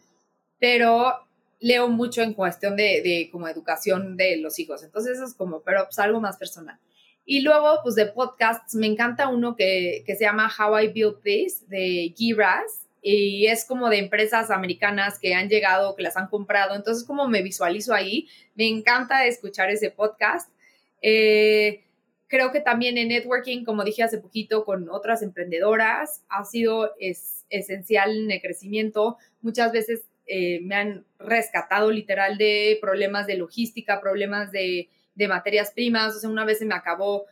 Pero 0.58 1.28
leo 1.62 1.88
mucho 1.88 2.22
en 2.22 2.34
cuestión 2.34 2.76
de, 2.76 3.30
como 3.32 3.48
educación 3.48 4.18
de 4.18 4.38
los 4.38 4.60
hijos, 4.60 4.84
entonces 4.84 5.14
eso 5.14 5.26
es 5.26 5.34
como, 5.34 5.62
pero 5.62 5.86
pues 5.86 5.98
algo 6.00 6.20
más 6.20 6.38
personal. 6.38 6.78
Y 7.24 7.42
luego, 7.42 7.80
pues 7.84 7.96
de 7.96 8.08
podcasts, 8.08 8.76
me 8.76 8.88
encanta 8.88 9.30
uno 9.30 9.56
que, 9.56 10.04
se 10.06 10.20
llama 10.20 10.52
How 10.52 10.80
I 10.80 10.88
Built 10.90 11.22
This, 11.24 11.70
de 11.70 12.14
Giras, 12.18 12.88
y 13.02 13.46
es 13.48 13.64
como 13.66 13.90
de 13.90 14.00
empresas 14.00 14.50
americanas 14.52 15.18
que 15.20 15.34
han 15.34 15.48
llegado, 15.48 15.96
que 15.96 16.04
las 16.04 16.18
han 16.18 16.28
comprado. 16.28 16.76
Entonces, 16.76 17.04
como 17.04 17.28
me 17.28 17.42
visualizo 17.42 17.94
ahí, 17.94 18.28
me 18.56 18.68
encanta 18.68 19.26
escuchar 19.26 19.70
ese 19.70 19.92
podcast. 19.92 20.52
Eh, 21.02 21.84
creo 22.28 22.52
que 22.52 22.62
también 22.62 22.98
en 22.98 23.10
networking, 23.10 23.64
como 23.64 23.84
dije 23.84 24.04
hace 24.04 24.18
poquito, 24.18 24.66
con 24.66 24.90
otras 24.90 25.22
emprendedoras, 25.22 26.24
ha 26.30 26.44
sido 26.44 26.92
es, 27.00 27.46
esencial 27.50 28.16
en 28.16 28.32
el 28.32 28.42
crecimiento. 28.42 29.18
Muchas 29.42 29.72
veces 29.72 30.02
eh, 30.34 30.62
me 30.62 30.76
han 30.76 31.06
rescatado 31.20 31.92
literal 31.92 32.38
de 32.38 32.78
problemas 32.80 33.28
de 33.28 33.36
logística, 33.36 34.00
problemas 34.00 34.52
de 34.52 34.88
materias 35.28 35.72
primas. 35.72 36.16
O 36.16 36.20
sea, 36.20 36.30
una 36.30 36.46
vez 36.46 36.60
se 36.60 36.66
me 36.66 36.74
acabó 36.74 37.26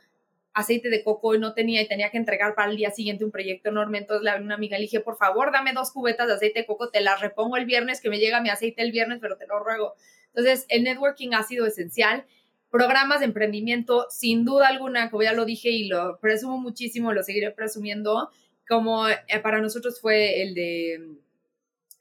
aceite 0.54 0.90
de 0.90 1.02
coco 1.04 1.34
y 1.34 1.40
no 1.40 1.54
tenía 1.54 1.82
y 1.82 1.88
tenía 1.88 2.10
que 2.10 2.18
entregar 2.18 2.56
para 2.56 2.70
el 2.70 2.76
día 2.76 2.92
siguiente 2.92 3.24
un 3.24 3.32
proyecto 3.32 3.70
enorme. 3.70 4.00
Entonces 4.00 4.24
le 4.24 4.32
hablé 4.32 4.44
a 4.44 4.46
una 4.46 4.56
amiga 4.56 4.78
y 4.78 4.82
le 4.82 4.86
dije, 4.86 5.00
por 5.00 5.18
favor, 5.18 5.52
dame 5.54 5.72
dos 5.74 5.92
cubetas 5.92 6.28
de 6.28 6.34
aceite 6.34 6.60
de 6.60 6.66
coco, 6.66 6.90
te 6.90 7.02
las 7.02 7.22
repongo 7.22 7.56
el 7.56 7.66
viernes, 7.66 8.02
que 8.02 8.10
me 8.10 8.20
llega 8.20 8.42
mi 8.42 8.50
aceite 8.50 8.82
el 8.82 8.92
viernes, 8.92 9.20
pero 9.22 9.38
te 9.38 9.48
lo 9.48 9.60
ruego. 9.60 9.96
Entonces, 10.28 10.66
el 10.70 10.84
networking 10.84 11.34
ha 11.34 11.44
sido 11.44 11.66
esencial. 11.66 12.26
Programas 12.70 13.20
de 13.20 13.26
emprendimiento, 13.26 14.08
sin 14.10 14.46
duda 14.46 14.68
alguna, 14.68 15.10
como 15.10 15.24
ya 15.24 15.34
lo 15.34 15.46
dije 15.46 15.70
y 15.70 15.88
lo 15.88 16.20
presumo 16.20 16.60
muchísimo, 16.60 17.14
lo 17.14 17.24
seguiré 17.24 17.52
presumiendo, 17.52 18.30
como 18.68 19.08
eh, 19.08 19.18
para 19.42 19.62
nosotros 19.62 20.00
fue 20.00 20.44
el 20.44 20.54
de 20.54 21.00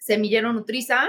Semillero 0.09 0.55
Nutriza, 0.55 1.07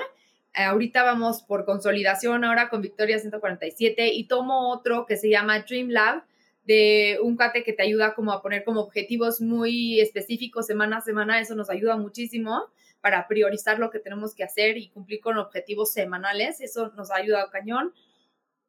ahorita 0.53 1.03
vamos 1.03 1.41
por 1.41 1.63
consolidación 1.63 2.43
ahora 2.43 2.67
con 2.67 2.81
Victoria 2.81 3.17
147 3.17 4.09
y 4.09 4.25
tomo 4.25 4.73
otro 4.73 5.05
que 5.05 5.15
se 5.15 5.29
llama 5.29 5.61
Dream 5.61 5.87
Lab 5.87 6.23
de 6.65 7.17
un 7.23 7.37
cate 7.37 7.63
que 7.63 7.71
te 7.71 7.81
ayuda 7.81 8.13
como 8.13 8.33
a 8.33 8.41
poner 8.41 8.65
como 8.65 8.81
objetivos 8.81 9.39
muy 9.39 10.01
específicos 10.01 10.67
semana 10.67 10.97
a 10.97 11.01
semana, 11.01 11.39
eso 11.39 11.55
nos 11.55 11.69
ayuda 11.69 11.95
muchísimo 11.95 12.65
para 12.99 13.25
priorizar 13.29 13.79
lo 13.79 13.89
que 13.89 13.99
tenemos 13.99 14.35
que 14.35 14.43
hacer 14.43 14.77
y 14.77 14.89
cumplir 14.89 15.21
con 15.21 15.37
objetivos 15.37 15.93
semanales, 15.93 16.59
eso 16.59 16.91
nos 16.97 17.09
ha 17.09 17.15
ayudado 17.15 17.49
cañón. 17.51 17.93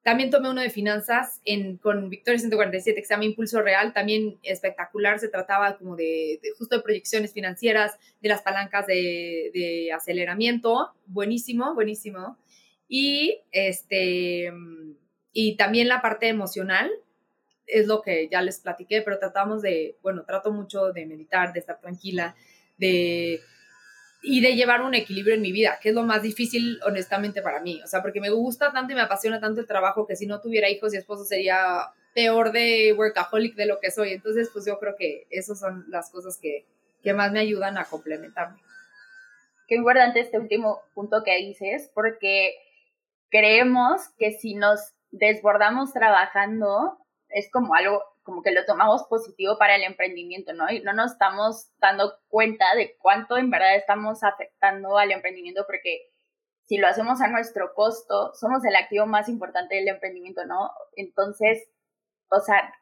También 0.03 0.31
tomé 0.31 0.49
uno 0.49 0.63
de 0.63 0.71
finanzas 0.71 1.41
en, 1.45 1.77
con 1.77 2.09
Victoria 2.09 2.41
147 2.41 3.01
que 3.01 3.07
se 3.07 3.13
llama 3.13 3.27
Impulso 3.27 3.61
Real, 3.61 3.93
también 3.93 4.39
espectacular, 4.43 5.19
se 5.19 5.29
trataba 5.29 5.77
como 5.77 5.95
de, 5.95 6.41
justo 6.57 6.77
de 6.77 6.83
proyecciones 6.83 7.35
financieras, 7.35 7.99
de 8.23 8.31
las 8.31 8.41
palancas 8.41 8.87
de, 8.87 9.91
aceleramiento, 9.95 10.93
buenísimo, 11.07 11.75
buenísimo. 11.75 12.39
Y, 12.89 13.41
este, 13.53 14.51
y 15.33 15.57
también 15.57 15.89
la 15.89 16.01
parte 16.01 16.29
emocional, 16.29 16.91
es 17.67 17.87
lo 17.87 18.03
que 18.03 18.29
ya 18.29 18.43
les 18.43 18.59
platiqué, 18.61 19.03
pero 19.03 19.19
tratamos 19.19 19.63
de, 19.63 19.97
bueno, 20.03 20.25
trato 20.25 20.51
mucho 20.53 20.93
de 20.93 21.07
meditar, 21.07 21.53
de 21.53 21.61
estar 21.61 21.81
tranquila, 21.81 22.35
de 22.79 23.41
y 24.23 24.41
de 24.43 24.55
llevar 24.55 24.83
un 24.83 24.95
equilibrio 24.95 25.35
en 25.35 25.41
mi 25.41 25.53
vida, 25.53 25.79
que 25.81 25.91
es 25.91 25.95
lo 25.95 26.03
más 26.03 26.23
difícil 26.23 26.79
honestamente 26.85 27.41
para 27.43 27.61
mí, 27.61 27.81
o 27.83 27.87
sea, 27.87 28.03
porque 28.03 28.21
me 28.21 28.31
gusta 28.31 28.73
tanto 28.73 28.93
y 28.93 28.97
me 28.97 29.03
apasiona 29.03 29.41
tanto 29.41 29.61
el 29.61 29.67
trabajo 29.67 30.07
que 30.07 30.17
si 30.17 30.27
no 30.27 30.41
tuviera 30.41 30.69
hijos 30.69 30.93
y 30.93 30.99
esposos 30.99 31.29
sería 31.29 31.93
peor 32.15 32.53
de 32.53 32.95
workaholic 32.97 33.55
de 33.55 33.67
lo 33.67 33.81
que 33.81 33.91
soy, 33.91 34.13
entonces 34.13 34.51
pues 34.53 34.67
yo 34.67 34.79
creo 34.79 34.95
que 34.97 35.27
esas 35.31 35.59
son 35.59 35.85
las 35.89 36.11
cosas 36.11 36.39
que, 36.39 36.67
que 37.03 37.15
más 37.15 37.33
me 37.33 37.41
ayudan 37.41 37.79
a 37.79 37.85
complementarme. 37.85 38.61
Qué 39.67 39.77
importante 39.77 40.21
este 40.21 40.39
último 40.39 40.83
punto 40.95 41.23
que 41.25 41.37
dices, 41.39 41.91
porque 41.95 42.57
creemos 43.31 44.03
que 44.19 44.33
si 44.33 44.55
nos 44.55 44.81
desbordamos 45.13 45.93
trabajando, 45.93 46.99
es 47.29 47.51
como 47.51 47.75
algo 47.75 48.03
como 48.23 48.43
que 48.43 48.53
lo 48.53 48.65
tomamos 48.65 49.05
positivo 49.05 49.57
para 49.59 49.77
el 49.77 49.83
emprendimiento, 49.83 50.53
¿no? 50.53 50.71
Y 50.71 50.81
no 50.81 50.93
nos 50.93 51.13
estamos 51.13 51.71
dando 51.79 52.15
cuenta 52.29 52.75
de 52.75 52.97
cuánto 52.99 53.37
en 53.37 53.51
verdad 53.51 53.77
estamos 53.77 54.23
afectando 54.23 54.99
al 54.99 55.13
emprendimiento 55.13 55.65
porque 55.67 56.11
si 56.65 56.79
lo 56.79 56.87
hacemos 56.87 57.21
a 57.21 57.29
nuestro 57.29 57.75
costo, 57.75 58.33
somos 58.35 58.65
el 58.65 58.77
activo 58.77 59.07
más 59.07 59.29
importante 59.29 59.75
del 59.75 59.89
emprendimiento, 59.89 60.45
¿no? 60.45 60.71
Entonces, 60.95 61.69
o 62.31 62.39
sea, 62.39 62.73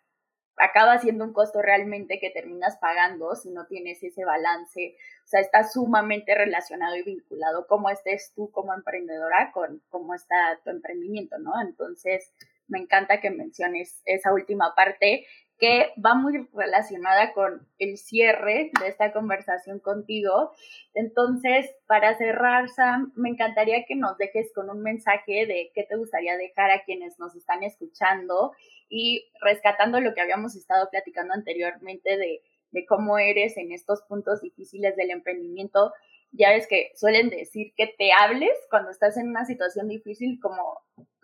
acaba 0.59 0.99
siendo 0.99 1.25
un 1.25 1.33
costo 1.33 1.63
realmente 1.63 2.19
que 2.21 2.31
terminas 2.31 2.77
pagando 2.79 3.35
si 3.35 3.51
no 3.51 3.67
tienes 3.67 4.03
ese 4.03 4.25
balance. 4.25 4.97
O 5.25 5.29
sea, 5.29 5.41
está 5.41 5.65
sumamente 5.65 6.35
relacionado 6.35 6.97
y 6.97 7.03
vinculado 7.03 7.67
cómo 7.67 7.91
estés 7.91 8.33
tú 8.35 8.51
como 8.51 8.75
emprendedora 8.75 9.53
con 9.53 9.83
cómo 9.89 10.15
está 10.15 10.61
tu 10.65 10.71
emprendimiento, 10.71 11.39
¿no? 11.39 11.53
Entonces, 11.61 12.31
me 12.69 12.79
encanta 12.79 13.21
que 13.21 13.31
menciones 13.31 14.01
esa 14.05 14.33
última 14.33 14.75
parte 14.75 15.27
que 15.59 15.93
va 16.05 16.15
muy 16.15 16.49
relacionada 16.53 17.33
con 17.33 17.67
el 17.79 17.99
cierre 17.99 18.71
de 18.81 18.89
esta 18.89 19.13
conversación 19.13 19.81
contigo. 19.81 20.53
Entonces, 20.95 21.69
para 21.87 22.17
cerrar, 22.17 22.69
Sam, 22.69 23.13
me 23.17 23.31
encantaría 23.31 23.85
que 23.85 23.97
nos 23.97 24.17
dejes 24.19 24.53
con 24.55 24.71
un 24.71 24.83
mensaje 24.83 25.47
de 25.47 25.73
qué 25.75 25.83
te 25.83 25.97
gustaría 25.97 26.37
dejar 26.37 26.71
a 26.71 26.85
quienes 26.85 27.19
nos 27.19 27.35
están 27.35 27.65
escuchando 27.65 28.53
y 28.89 29.29
rescatando 29.41 30.01
lo 30.01 30.15
que 30.15 30.21
habíamos 30.21 30.55
estado 30.55 30.89
platicando 30.91 31.35
anteriormente 31.35 32.17
de, 32.17 32.41
de 32.71 32.87
cómo 32.87 33.19
eres 33.19 33.57
en 33.57 33.73
estos 33.73 34.03
puntos 34.03 34.41
difíciles 34.41 34.95
del 34.95 35.11
emprendimiento. 35.11 35.93
Ya 36.31 36.51
ves 36.51 36.69
que 36.69 36.93
suelen 36.95 37.31
decir 37.31 37.73
que 37.77 37.89
te 37.99 38.13
hables 38.13 38.53
cuando 38.71 38.91
estás 38.91 39.17
en 39.17 39.29
una 39.29 39.45
situación 39.45 39.89
difícil 39.89 40.39
como 40.41 40.79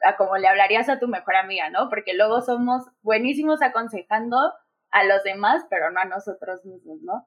a 0.04 0.16
como 0.16 0.36
le 0.36 0.48
hablarías 0.48 0.88
a 0.88 0.98
tu 0.98 1.08
mejor 1.08 1.36
amiga, 1.36 1.70
¿no? 1.70 1.88
Porque 1.88 2.14
luego 2.14 2.42
somos 2.42 2.84
buenísimos 3.02 3.62
aconsejando 3.62 4.36
a 4.90 5.04
los 5.04 5.22
demás, 5.24 5.64
pero 5.70 5.90
no 5.90 6.00
a 6.00 6.04
nosotros 6.04 6.64
mismos, 6.64 7.00
¿no? 7.02 7.26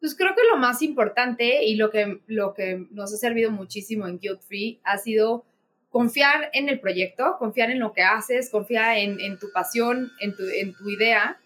Pues 0.00 0.16
creo 0.16 0.34
que 0.34 0.42
lo 0.50 0.56
más 0.58 0.82
importante 0.82 1.64
y 1.64 1.76
lo 1.76 1.90
que, 1.90 2.20
lo 2.26 2.54
que 2.54 2.86
nos 2.90 3.12
ha 3.12 3.16
servido 3.16 3.50
muchísimo 3.50 4.06
en 4.06 4.18
Guilt 4.18 4.42
Free 4.42 4.80
ha 4.84 4.98
sido 4.98 5.44
confiar 5.90 6.50
en 6.52 6.68
el 6.68 6.80
proyecto, 6.80 7.36
confiar 7.38 7.70
en 7.70 7.80
lo 7.80 7.92
que 7.92 8.02
haces, 8.02 8.50
confiar 8.50 8.98
en, 8.98 9.20
en 9.20 9.38
tu 9.38 9.50
pasión, 9.52 10.10
en 10.20 10.36
tu, 10.36 10.42
en 10.44 10.74
tu 10.74 10.88
idea 10.88 11.38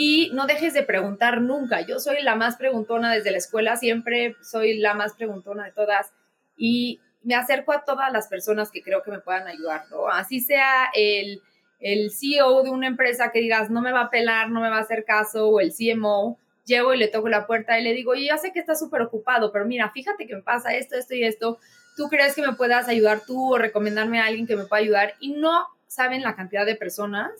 y 0.00 0.30
no 0.32 0.46
dejes 0.46 0.74
de 0.74 0.84
preguntar 0.84 1.42
nunca. 1.42 1.80
Yo 1.80 1.98
soy 1.98 2.22
la 2.22 2.36
más 2.36 2.56
preguntona 2.56 3.12
desde 3.12 3.32
la 3.32 3.38
escuela, 3.38 3.76
siempre 3.76 4.36
soy 4.42 4.78
la 4.78 4.94
más 4.94 5.14
preguntona 5.14 5.64
de 5.64 5.72
todas 5.72 6.12
y 6.56 7.00
me 7.22 7.34
acerco 7.34 7.72
a 7.72 7.84
todas 7.84 8.12
las 8.12 8.28
personas 8.28 8.70
que 8.70 8.82
creo 8.82 9.02
que 9.02 9.10
me 9.10 9.20
puedan 9.20 9.46
ayudar, 9.46 9.84
¿no? 9.90 10.08
Así 10.08 10.40
sea 10.40 10.90
el, 10.94 11.42
el 11.80 12.10
CEO 12.10 12.62
de 12.62 12.70
una 12.70 12.86
empresa 12.86 13.30
que 13.32 13.40
digas, 13.40 13.70
no 13.70 13.80
me 13.80 13.92
va 13.92 14.02
a 14.02 14.10
pelar, 14.10 14.50
no 14.50 14.60
me 14.60 14.70
va 14.70 14.78
a 14.78 14.82
hacer 14.82 15.04
caso, 15.04 15.48
o 15.48 15.60
el 15.60 15.72
CMO, 15.72 16.38
llego 16.64 16.94
y 16.94 16.98
le 16.98 17.08
toco 17.08 17.28
la 17.28 17.46
puerta 17.46 17.78
y 17.78 17.82
le 17.82 17.94
digo, 17.94 18.14
ya 18.14 18.38
sé 18.38 18.52
que 18.52 18.60
estás 18.60 18.78
súper 18.78 19.02
ocupado, 19.02 19.50
pero 19.52 19.64
mira, 19.64 19.90
fíjate 19.90 20.26
que 20.26 20.36
me 20.36 20.42
pasa 20.42 20.74
esto, 20.74 20.96
esto 20.96 21.14
y 21.14 21.24
esto, 21.24 21.58
¿tú 21.96 22.08
crees 22.08 22.34
que 22.34 22.42
me 22.42 22.54
puedas 22.54 22.88
ayudar 22.88 23.22
tú 23.26 23.54
o 23.54 23.58
recomendarme 23.58 24.20
a 24.20 24.26
alguien 24.26 24.46
que 24.46 24.56
me 24.56 24.66
pueda 24.66 24.82
ayudar? 24.82 25.14
Y 25.18 25.32
no 25.32 25.66
saben 25.86 26.22
la 26.22 26.36
cantidad 26.36 26.66
de 26.66 26.76
personas 26.76 27.30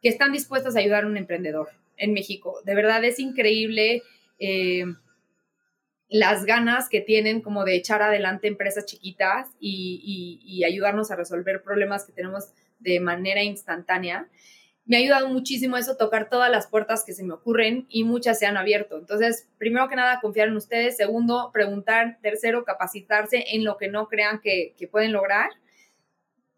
que 0.00 0.08
están 0.08 0.32
dispuestas 0.32 0.74
a 0.74 0.80
ayudar 0.80 1.04
a 1.04 1.06
un 1.06 1.16
emprendedor 1.16 1.68
en 1.96 2.12
México. 2.12 2.60
De 2.64 2.74
verdad 2.74 3.04
es 3.04 3.20
increíble. 3.20 4.02
Eh, 4.38 4.84
las 6.12 6.44
ganas 6.44 6.90
que 6.90 7.00
tienen 7.00 7.40
como 7.40 7.64
de 7.64 7.74
echar 7.74 8.02
adelante 8.02 8.46
empresas 8.46 8.84
chiquitas 8.84 9.48
y, 9.58 10.62
ayudarnos 10.64 11.10
a 11.10 11.16
resolver 11.16 11.62
problemas 11.62 12.04
que 12.04 12.12
tenemos 12.12 12.50
de 12.78 13.00
manera 13.00 13.42
instantánea. 13.42 14.28
Me 14.84 14.96
ha 14.96 15.00
ayudado 15.00 15.28
muchísimo 15.28 15.76
eso, 15.76 15.96
tocar 15.96 16.28
todas 16.28 16.50
las 16.50 16.66
puertas 16.66 17.04
que 17.04 17.14
se 17.14 17.24
me 17.24 17.32
ocurren 17.32 17.86
y 17.88 18.04
muchas 18.04 18.38
se 18.38 18.46
han 18.46 18.58
abierto. 18.58 18.98
Entonces, 18.98 19.48
primero 19.56 19.88
que 19.88 19.96
nada, 19.96 20.20
confiar 20.20 20.48
en 20.48 20.56
ustedes. 20.56 20.98
Segundo, 20.98 21.50
preguntar. 21.52 22.18
Tercero, 22.20 22.64
capacitarse 22.64 23.44
en 23.54 23.64
lo 23.64 23.78
que 23.78 23.88
no 23.88 24.08
crean 24.08 24.40
que, 24.40 24.74
pueden 24.90 25.12
lograr. 25.12 25.50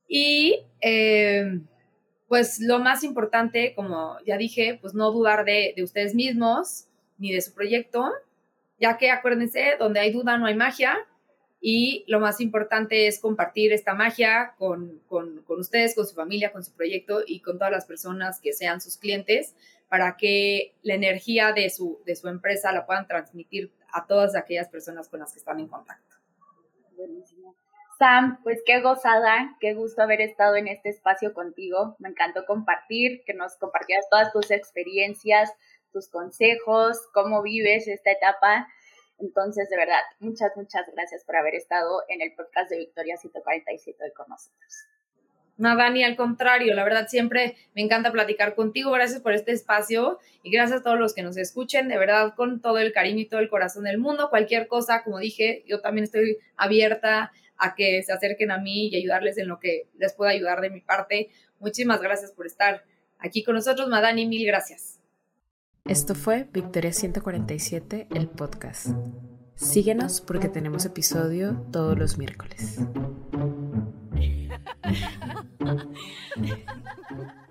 Y 0.09 0.65
eh, 0.81 1.61
pues 2.27 2.59
lo 2.61 2.81
más 2.81 3.05
importante, 3.05 3.73
como 3.75 4.17
ya 4.27 4.37
dije, 4.37 4.79
pues 4.81 4.95
no 4.95 5.13
dudar 5.13 5.45
de, 5.45 5.75
de 5.77 5.85
ustedes 5.85 6.15
mismos 6.15 6.87
ni 7.19 7.33
de 7.33 7.41
su 7.41 7.55
proyecto 7.55 8.13
ya 8.79 8.97
que 8.99 9.11
acuérdense, 9.11 9.77
donde 9.79 10.01
hay 10.01 10.13
duda 10.13 10.39
no 10.39 10.47
hay 10.47 10.55
magia 10.55 10.99
y 11.61 12.05
lo 12.09 12.21
más 12.21 12.41
importante 12.41 13.07
es 13.07 13.19
compartir 13.19 13.73
esta 13.73 13.95
magia 13.95 14.55
con, 14.59 15.01
ustedes, 15.49 15.95
con 15.95 16.07
su 16.07 16.15
familia, 16.15 16.53
con 16.53 16.63
su 16.63 16.73
proyecto 16.73 17.23
y 17.27 17.41
con 17.41 17.57
todas 17.59 17.73
las 17.73 17.87
personas 17.87 18.41
que 18.41 18.53
sean 18.53 18.81
sus 18.81 18.99
clientes 18.99 19.55
para 19.89 20.17
que 20.17 20.75
la 20.83 20.95
energía 20.95 21.53
de 21.53 21.71
su, 21.71 22.03
de 22.05 22.17
su 22.17 22.29
empresa 22.29 22.71
la 22.73 22.85
puedan 22.85 23.07
transmitir 23.07 23.73
a 23.93 24.07
todas 24.07 24.37
aquellas 24.37 24.69
personas 24.69 25.09
con 25.09 25.21
las 25.21 25.33
que 25.33 25.39
están 25.39 25.59
en 25.61 25.69
contacto. 25.69 26.17
Buenísimo. 26.97 27.55
Sam, 27.99 28.43
pues 28.43 28.61
qué 28.67 28.81
gozada, 28.81 29.57
qué 29.61 29.75
gusto 29.75 30.03
haber 30.03 30.21
estado 30.21 30.57
en 30.57 30.69
este 30.69 30.89
espacio 30.89 31.33
contigo. 31.33 31.97
Me 31.99 32.09
encantó 32.09 32.45
compartir, 32.45 33.23
que 33.25 33.35
nos 33.35 33.57
compartieras 33.57 34.05
todas 34.11 34.33
tus 34.33 34.51
experiencias, 34.51 35.53
tus 35.95 36.09
consejos, 36.09 36.99
cómo 37.15 37.41
vives 37.43 37.89
esta 37.89 38.11
etapa. 38.11 38.69
Entonces, 39.19 39.71
de 39.71 39.77
verdad, 39.77 40.01
muchas, 40.19 40.51
muchas 40.57 40.85
gracias 40.93 41.25
por 41.25 41.37
haber 41.37 41.55
estado 41.55 42.03
en 42.09 42.21
el 42.21 42.35
podcast 42.35 42.69
de 42.69 42.79
Victoria 42.79 43.17
147 43.17 44.13
con 44.15 44.27
nosotros. 44.29 44.75
No, 45.57 45.77
Dani, 45.77 46.03
al 46.03 46.17
contrario, 46.17 46.75
la 46.75 46.83
verdad 46.83 47.07
siempre 47.07 47.55
me 47.77 47.83
encanta 47.83 48.11
platicar 48.11 48.57
contigo. 48.57 48.91
Gracias 48.91 49.21
por 49.21 49.33
este 49.35 49.53
espacio 49.53 50.19
y 50.43 50.51
gracias 50.51 50.81
a 50.81 50.83
todos 50.83 50.99
los 50.99 51.15
que 51.15 51.23
nos 51.23 51.37
escuchen, 51.37 51.87
de 51.87 51.97
verdad, 51.97 52.35
con 52.35 52.61
todo 52.61 52.79
el 52.79 52.93
cariño 52.93 53.21
y 53.21 53.29
todo 53.29 53.39
el 53.39 53.49
corazón 53.49 53.85
del 53.85 53.99
mundo. 53.99 54.31
Cualquier 54.31 54.67
cosa, 54.67 55.05
como 55.05 55.21
dije, 55.21 55.63
yo 55.69 55.81
también 55.81 56.05
estoy 56.05 56.39
abierta 56.57 57.31
a 57.57 57.77
que 57.77 58.03
se 58.03 58.13
acerquen 58.13 58.51
a 58.51 58.59
mí 58.59 58.89
y 58.89 58.97
ayudarles 58.97 59.39
en 59.39 59.47
lo 59.47 59.61
que 59.61 59.87
les 59.97 60.13
pueda 60.13 60.33
ayudar 60.33 60.61
de 60.61 60.71
mi 60.71 60.81
parte. 60.81 61.31
Muchísimas 61.61 62.03
gracias 62.03 62.33
por 62.33 62.47
estar 62.47 62.83
aquí 63.19 63.45
con 63.45 63.55
nosotros, 63.55 63.89
Madani, 63.89 64.27
mil 64.27 64.45
gracias. 64.45 65.04
Esto 65.87 66.15
fue 66.15 66.49
Victoria 66.51 66.95
147, 66.95 68.07
el 68.15 68.27
podcast. 68.27 68.87
Síguenos 69.55 70.23
porque 70.23 70.49
tenemos 70.49 70.87
episodio 70.87 71.67
todos 71.71 71.99
los 71.99 72.17
miércoles. 72.17 72.79